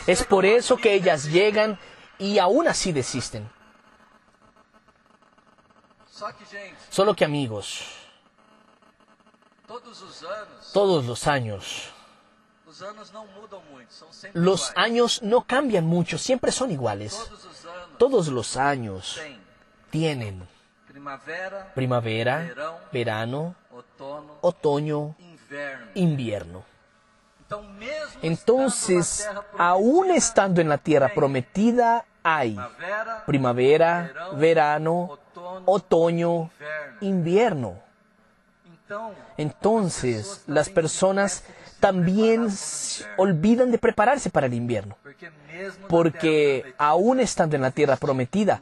Es 0.07 0.23
por 0.23 0.45
eso 0.45 0.77
que 0.77 0.93
ellas 0.93 1.25
llegan 1.25 1.79
y 2.17 2.39
aún 2.39 2.67
así 2.67 2.91
desisten. 2.91 3.49
Solo 6.89 7.15
que 7.15 7.25
amigos, 7.25 8.00
todos 10.73 11.05
los 11.05 11.27
años. 11.27 11.89
Los 14.33 14.71
años 14.75 15.21
no 15.21 15.41
cambian 15.41 15.85
mucho, 15.85 16.17
siempre 16.17 16.51
son 16.51 16.71
iguales. 16.71 17.31
Todos 17.97 18.27
los 18.29 18.57
años 18.57 19.19
tienen 19.89 20.47
primavera, 21.75 22.79
verano, 22.91 23.55
otoño, 24.41 25.15
invierno. 25.95 26.63
Entonces, 28.21 29.27
aún 29.57 30.11
estando 30.11 30.61
en 30.61 30.69
la 30.69 30.77
tierra 30.77 31.11
prometida, 31.13 32.05
hay 32.23 32.57
primavera, 33.25 34.29
verano, 34.35 35.19
otoño, 35.65 36.49
invierno. 37.01 37.90
Entonces, 39.37 40.41
las 40.47 40.69
personas 40.69 41.43
también 41.79 42.47
olvidan 43.17 43.71
de 43.71 43.77
prepararse 43.77 44.29
para 44.29 44.47
el 44.47 44.53
invierno, 44.53 44.97
porque 45.89 46.73
aún 46.77 47.19
estando 47.19 47.55
en 47.55 47.61
la 47.61 47.71
tierra 47.71 47.95
prometida, 47.95 48.61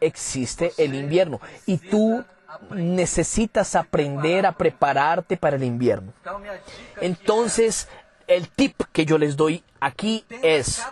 existe 0.00 0.72
el 0.78 0.94
invierno 0.94 1.40
y 1.66 1.78
tú 1.78 2.24
necesitas 2.70 3.74
aprender 3.74 4.46
a 4.46 4.52
prepararte 4.52 5.36
para 5.36 5.56
el 5.56 5.64
invierno. 5.64 6.12
Entonces, 7.00 7.88
el 8.26 8.48
tip 8.48 8.80
que 8.92 9.04
yo 9.04 9.18
les 9.18 9.36
doy 9.36 9.62
aquí 9.80 10.24
es, 10.42 10.82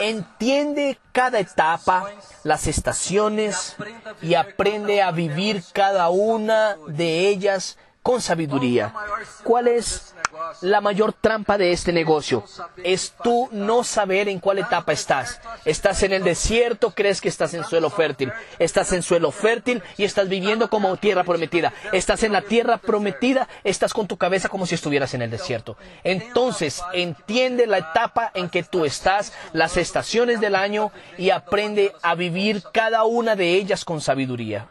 entiende 0.00 0.98
cada 1.12 1.38
etapa, 1.38 2.10
las 2.44 2.66
estaciones 2.66 3.76
y 4.20 4.34
aprende 4.34 5.02
a 5.02 5.10
vivir 5.10 5.62
cada 5.72 6.10
una 6.10 6.76
de 6.88 7.28
ellas 7.28 7.78
con 8.06 8.22
sabiduría. 8.22 8.94
¿Cuál 9.42 9.66
es 9.66 10.14
la 10.60 10.80
mayor 10.80 11.12
trampa 11.12 11.58
de 11.58 11.72
este 11.72 11.92
negocio? 11.92 12.44
Es 12.84 13.12
tú 13.20 13.48
no 13.50 13.82
saber 13.82 14.28
en 14.28 14.38
cuál 14.38 14.60
etapa 14.60 14.92
estás. 14.92 15.40
Estás 15.64 16.04
en 16.04 16.12
el 16.12 16.22
desierto, 16.22 16.92
crees 16.92 17.20
que 17.20 17.28
estás 17.28 17.52
en 17.54 17.64
suelo 17.64 17.90
fértil. 17.90 18.32
Estás 18.60 18.92
en 18.92 19.02
suelo 19.02 19.32
fértil 19.32 19.82
y 19.96 20.04
estás 20.04 20.28
viviendo 20.28 20.70
como 20.70 20.96
tierra 20.98 21.24
prometida. 21.24 21.72
Estás 21.90 22.22
en 22.22 22.30
la 22.30 22.42
tierra 22.42 22.78
prometida, 22.78 23.48
estás 23.64 23.92
con 23.92 24.06
tu 24.06 24.16
cabeza 24.16 24.48
como 24.48 24.66
si 24.66 24.76
estuvieras 24.76 25.12
en 25.14 25.22
el 25.22 25.30
desierto. 25.32 25.76
Entonces, 26.04 26.84
entiende 26.92 27.66
la 27.66 27.78
etapa 27.78 28.30
en 28.34 28.50
que 28.50 28.62
tú 28.62 28.84
estás, 28.84 29.32
las 29.52 29.76
estaciones 29.76 30.40
del 30.40 30.54
año 30.54 30.92
y 31.18 31.30
aprende 31.30 31.92
a 32.02 32.14
vivir 32.14 32.62
cada 32.72 33.02
una 33.02 33.34
de 33.34 33.54
ellas 33.54 33.84
con 33.84 34.00
sabiduría. 34.00 34.68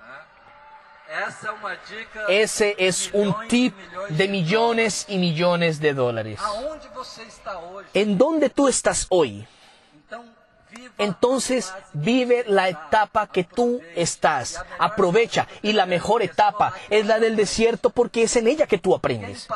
Ese 2.27 2.75
es 2.77 3.09
un 3.13 3.35
tip 3.47 3.75
de 4.09 4.27
millones 4.27 5.05
y 5.07 5.17
millones 5.17 5.79
de 5.79 5.93
dólares. 5.93 6.39
¿En 7.93 8.17
dónde 8.17 8.49
tú 8.49 8.67
estás 8.67 9.05
hoy? 9.09 9.47
Entonces 10.97 11.73
vive 11.93 12.43
la 12.47 12.69
etapa 12.69 13.27
que 13.27 13.43
tú 13.43 13.81
estás. 13.95 14.63
Aprovecha. 14.79 15.47
Y 15.61 15.73
la 15.73 15.85
mejor 15.85 16.21
etapa 16.21 16.73
es 16.89 17.05
la 17.05 17.19
del 17.19 17.35
desierto 17.35 17.89
porque 17.89 18.23
es 18.23 18.35
en 18.35 18.47
ella 18.47 18.67
que 18.67 18.77
tú 18.77 18.95
aprendes. 18.95 19.47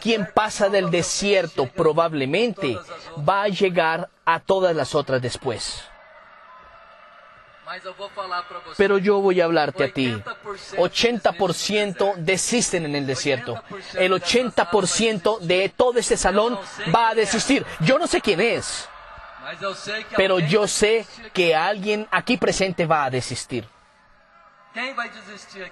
Quien 0.00 0.28
pasa 0.32 0.68
del 0.68 0.90
desierto 0.90 1.66
probablemente 1.66 2.78
va 3.28 3.42
a 3.42 3.48
llegar 3.48 4.08
a 4.24 4.40
todas 4.40 4.74
las 4.74 4.94
otras 4.94 5.22
después. 5.22 5.84
Pero 8.76 8.98
yo 8.98 9.20
voy 9.20 9.40
a 9.40 9.44
hablarte 9.44 9.84
a 9.84 9.92
ti. 9.92 10.22
80% 10.76 12.14
desisten 12.16 12.84
en 12.86 12.94
el 12.94 13.06
desierto. 13.06 13.62
El 13.94 14.12
80% 14.12 15.40
de 15.40 15.68
todo 15.68 15.98
este 15.98 16.16
salón 16.16 16.58
va 16.94 17.10
a 17.10 17.14
desistir. 17.14 17.66
Yo 17.80 17.98
no 17.98 18.06
sé 18.06 18.20
quién 18.20 18.40
es. 18.40 18.88
Pero 20.16 20.38
yo 20.38 20.66
sé 20.66 21.06
que 21.32 21.54
alguien 21.56 22.06
aquí 22.10 22.36
presente 22.36 22.86
va 22.86 23.04
a 23.04 23.10
desistir. 23.10 23.68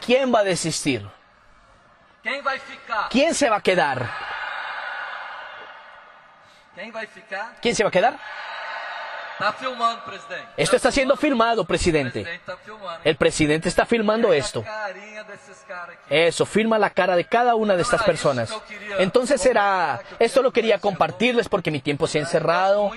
¿Quién 0.01 0.35
va 0.35 0.41
a 0.41 0.45
desistir? 0.45 1.07
¿Quién 3.11 3.35
se 3.35 3.49
va 3.49 3.57
a 3.57 3.61
quedar? 3.61 4.11
¿Quién 7.61 7.75
se 7.75 7.85
va 7.85 7.89
a 7.89 7.93
quedar? 7.93 8.19
Esto 10.57 10.77
está 10.77 10.91
siendo 10.91 11.17
filmado, 11.17 11.65
presidente. 11.65 12.41
El 13.05 13.17
presidente 13.17 13.69
está 13.69 13.85
filmando 13.85 14.33
esto. 14.33 14.65
Eso, 16.09 16.47
filma 16.47 16.79
la 16.79 16.91
cara 16.91 17.17
de 17.17 17.25
cada 17.25 17.55
una 17.55 17.77
de 17.77 17.83
estas 17.83 18.03
personas. 18.03 18.55
Entonces 18.99 19.41
será, 19.41 20.01
esto 20.19 20.43
lo 20.43 20.53
quería 20.53 20.79
compartirles 20.79 21.49
porque 21.49 21.71
mi 21.71 21.81
tiempo 21.81 22.07
se 22.07 22.19
ha 22.19 22.23
encerrado. 22.23 22.91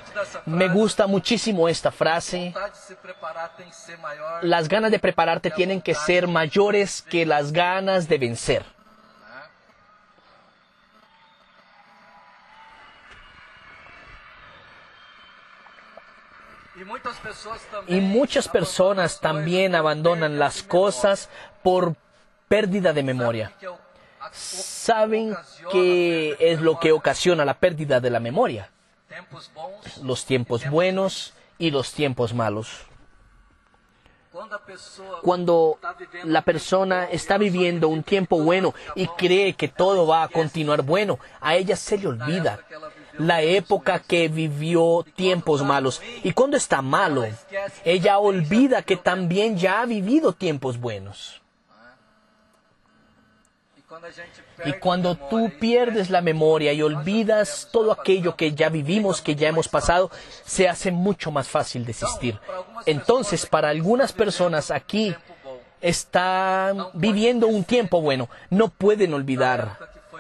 Me 0.46 0.70
gusta 0.70 1.08
muchísimo 1.08 1.68
esta 1.68 1.92
frase. 1.92 2.54
Las 4.42 4.70
ganas 4.70 4.92
de 4.92 5.00
prepararte 5.00 5.52
tienen 5.52 5.82
que 5.82 5.96
ser 5.96 6.28
mayores 6.28 7.02
que 7.02 7.26
las 7.26 7.52
ganas 7.52 8.08
de 8.08 8.18
vencer. 8.18 8.79
Y 17.88 18.02
muchas 18.02 18.48
personas 18.48 19.20
también 19.20 19.76
abandonan 19.76 20.40
las 20.40 20.64
cosas 20.64 21.30
por 21.64 21.96
pérdida 22.48 22.94
de 22.94 23.04
memoria. 23.04 23.52
¿Saben 24.32 25.36
qué 25.72 26.36
es 26.40 26.62
lo 26.62 26.80
que 26.80 26.92
ocasiona 26.92 27.46
la 27.46 27.56
pérdida 27.56 28.00
de 28.00 28.10
la 28.10 28.20
memoria? 28.20 28.70
Los 30.04 30.26
tiempos 30.26 30.70
buenos 30.70 31.34
y 31.58 31.72
los 31.72 31.94
tiempos 31.94 32.34
malos. 32.34 32.86
Cuando 35.24 35.80
la 36.24 36.44
persona 36.44 37.06
está 37.06 37.38
viviendo 37.38 37.90
un 37.90 38.04
tiempo 38.04 38.40
bueno 38.42 38.74
y 38.96 39.08
cree 39.08 39.54
que 39.54 39.68
todo 39.68 40.06
va 40.08 40.24
a 40.24 40.28
continuar 40.30 40.84
bueno, 40.84 41.20
a 41.42 41.56
ella 41.56 41.76
se 41.76 41.98
le 41.98 42.08
olvida 42.08 42.60
la 43.20 43.42
época 43.42 44.00
que 44.00 44.30
vivió 44.30 45.06
tiempos 45.16 45.64
malos. 45.64 46.02
Y 46.24 46.32
cuando 46.32 46.58
está 46.58 46.82
malo, 46.82 47.26
ella 47.86 48.18
olvida 48.18 48.82
que 48.82 48.98
también 48.98 49.58
ya 49.58 49.82
ha 49.82 49.86
vivido 49.86 50.34
tiempos 50.34 50.80
buenos. 50.80 51.42
Y 54.66 54.74
cuando 54.74 55.16
tú 55.16 55.52
pierdes 55.60 56.10
la 56.10 56.22
memoria 56.22 56.72
y 56.74 56.82
olvidas 56.82 57.68
todo 57.72 57.92
aquello 57.92 58.36
que 58.36 58.54
ya 58.54 58.70
vivimos, 58.70 59.22
que 59.22 59.36
ya 59.36 59.50
hemos 59.50 59.68
pasado, 59.68 60.10
se 60.46 60.70
hace 60.70 60.92
mucho 60.92 61.32
más 61.32 61.48
fácil 61.48 61.86
desistir. 61.86 62.40
Entonces, 62.86 63.46
para 63.46 63.70
algunas 63.70 64.14
personas 64.14 64.72
aquí 64.72 65.16
están 65.82 66.88
viviendo 66.94 67.48
un 67.48 67.64
tiempo 67.64 68.02
bueno, 68.02 68.30
no 68.50 68.70
pueden 68.70 69.14
olvidar 69.14 69.78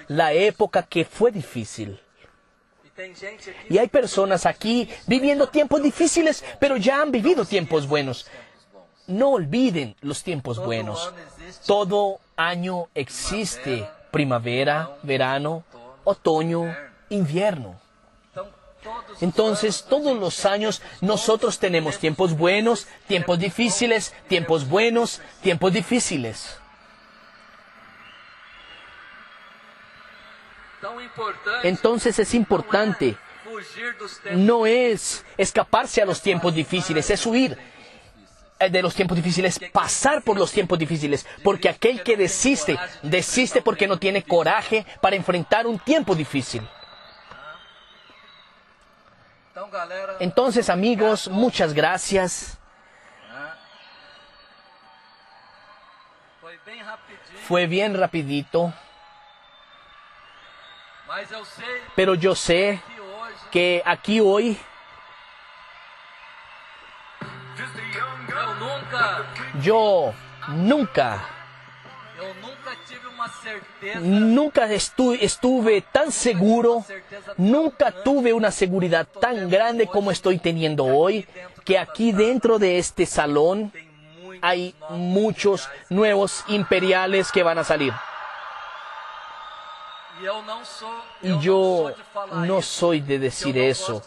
la 0.07 0.33
época 0.33 0.83
que 0.83 1.05
fue 1.05 1.31
difícil. 1.31 1.99
Y 3.69 3.77
hay 3.77 3.87
personas 3.87 4.45
aquí 4.45 4.89
viviendo 5.07 5.47
tiempos 5.47 5.81
difíciles, 5.81 6.43
pero 6.59 6.77
ya 6.77 7.01
han 7.01 7.11
vivido 7.11 7.45
tiempos 7.45 7.87
buenos. 7.87 8.27
No 9.07 9.31
olviden 9.31 9.95
los 10.01 10.23
tiempos 10.23 10.59
buenos. 10.59 11.11
Todo 11.65 12.19
año 12.35 12.87
existe 12.93 13.89
primavera, 14.11 14.97
verano, 15.03 15.63
otoño, 16.03 16.75
invierno. 17.09 17.79
Entonces, 19.19 19.85
todos 19.89 20.17
los 20.17 20.45
años 20.45 20.81
nosotros 21.01 21.59
tenemos 21.59 21.97
tiempos 21.97 22.37
buenos, 22.37 22.87
tiempos 23.07 23.39
difíciles, 23.39 24.13
tiempos 24.27 24.67
buenos, 24.67 25.21
tiempos 25.41 25.73
difíciles. 25.73 26.58
Entonces 31.63 32.19
es 32.19 32.33
importante. 32.33 33.17
No 34.31 34.65
es 34.65 35.25
escaparse 35.37 36.01
a 36.01 36.05
los 36.05 36.21
tiempos 36.21 36.53
difíciles, 36.53 37.09
es 37.09 37.25
huir 37.25 37.57
eh, 38.59 38.69
de 38.69 38.81
los 38.81 38.93
tiempos 38.93 39.15
difíciles, 39.15 39.59
pasar 39.71 40.21
por 40.21 40.37
los 40.37 40.51
tiempos 40.51 40.77
difíciles, 40.77 41.25
porque 41.43 41.69
aquel 41.69 42.03
que 42.03 42.15
desiste, 42.15 42.77
desiste 43.01 43.61
porque 43.61 43.87
no 43.87 43.97
tiene 43.97 44.23
coraje 44.23 44.85
para 45.01 45.15
enfrentar 45.15 45.65
un 45.65 45.79
tiempo 45.79 46.15
difícil. 46.15 46.67
Entonces, 50.19 50.69
amigos, 50.69 51.27
muchas 51.27 51.73
gracias. 51.73 52.57
Fue 57.47 57.67
bien 57.67 57.97
rapidito. 57.97 58.73
Pero 61.95 62.15
yo 62.15 62.35
sé 62.35 62.81
que 63.51 63.81
aquí 63.85 64.19
hoy 64.19 64.57
yo 69.61 70.13
nunca 70.49 71.27
Nunca 74.01 74.65
estuve 74.71 75.81
tan 75.81 76.11
seguro, 76.11 76.85
nunca 77.37 77.91
tuve 77.91 78.33
una 78.33 78.51
seguridad 78.51 79.07
tan 79.07 79.49
grande 79.49 79.87
como 79.87 80.11
estoy 80.11 80.37
teniendo 80.39 80.85
hoy, 80.85 81.27
que 81.65 81.77
aquí 81.77 82.11
dentro 82.11 82.59
de 82.59 82.77
este 82.77 83.05
salón 83.05 83.71
hay 84.41 84.75
muchos 84.89 85.69
nuevos 85.89 86.43
imperiales 86.47 87.31
que 87.31 87.43
van 87.43 87.57
a 87.57 87.63
salir. 87.63 87.93
Y 91.21 91.39
yo 91.39 91.93
no 92.31 92.61
soy 92.61 93.01
de 93.01 93.19
decir 93.19 93.57
eso 93.57 94.01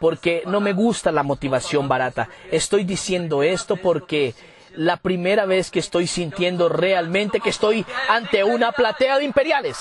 porque 0.00 0.42
no 0.46 0.60
me 0.60 0.72
gusta 0.72 1.12
la 1.12 1.22
motivación 1.22 1.88
barata. 1.88 2.28
Estoy 2.50 2.84
diciendo 2.84 3.42
esto 3.42 3.76
porque 3.76 4.34
la 4.74 4.96
primera 4.96 5.44
vez 5.46 5.70
que 5.70 5.80
estoy 5.80 6.06
sintiendo 6.06 6.68
realmente 6.68 7.40
que 7.40 7.50
estoy 7.50 7.84
ante 8.08 8.44
una 8.44 8.72
platea 8.72 9.18
de 9.18 9.24
imperiales. 9.24 9.78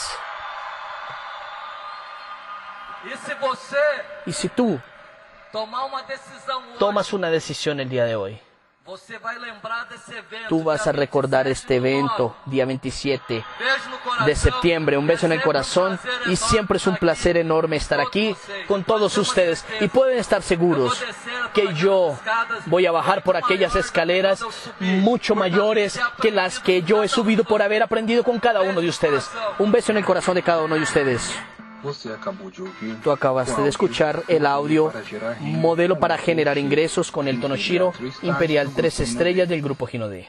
Y 4.25 4.33
si 4.33 4.49
tú 4.49 4.79
tomas 6.79 7.13
una 7.13 7.29
decisión 7.29 7.79
el 7.79 7.89
día 7.89 8.05
de 8.05 8.15
hoy, 8.15 8.39
Tú 10.47 10.63
vas 10.63 10.88
a 10.88 10.93
recordar 10.93 11.45
este 11.47 11.75
evento 11.75 12.38
día 12.45 12.65
27 12.65 13.43
de 14.25 14.35
septiembre. 14.35 14.97
Un 14.97 15.05
beso 15.05 15.25
en 15.25 15.33
el 15.33 15.41
corazón 15.41 15.99
y 16.27 16.38
siempre 16.38 16.77
es 16.77 16.88
un 16.88 16.95
placer 16.95 17.35
enorme 17.35 17.75
estar 17.75 17.99
aquí 17.99 18.33
con 18.65 18.85
todos 18.85 19.17
ustedes. 19.17 19.65
Y 19.81 19.89
pueden 19.89 20.17
estar 20.17 20.41
seguros 20.41 21.03
que 21.53 21.73
yo 21.73 22.17
voy 22.67 22.85
a 22.85 22.93
bajar 22.93 23.23
por 23.23 23.35
aquellas 23.35 23.75
escaleras 23.75 24.41
mucho 24.79 25.35
mayores 25.35 25.99
que 26.21 26.31
las 26.31 26.59
que 26.59 26.81
yo 26.83 27.03
he 27.03 27.09
subido 27.09 27.43
por 27.43 27.61
haber 27.61 27.83
aprendido 27.83 28.23
con 28.23 28.39
cada 28.39 28.61
uno 28.61 28.79
de 28.79 28.88
ustedes. 28.88 29.29
Un 29.59 29.71
beso 29.73 29.91
en 29.91 29.97
el 29.97 30.05
corazón 30.05 30.35
de 30.35 30.43
cada 30.43 30.63
uno 30.63 30.75
de 30.75 30.81
ustedes. 30.81 31.29
Tú 33.03 33.11
acabaste 33.11 33.61
de 33.61 33.69
escuchar 33.69 34.23
el 34.27 34.45
audio 34.45 34.91
modelo 35.39 35.99
para 35.99 36.17
generar 36.17 36.57
ingresos 36.57 37.11
con 37.11 37.27
el 37.27 37.39
Tonoshiro 37.39 37.93
Imperial 38.21 38.69
3 38.75 38.99
estrellas 39.01 39.49
del 39.49 39.61
grupo 39.61 39.88
Hinode. 39.91 40.25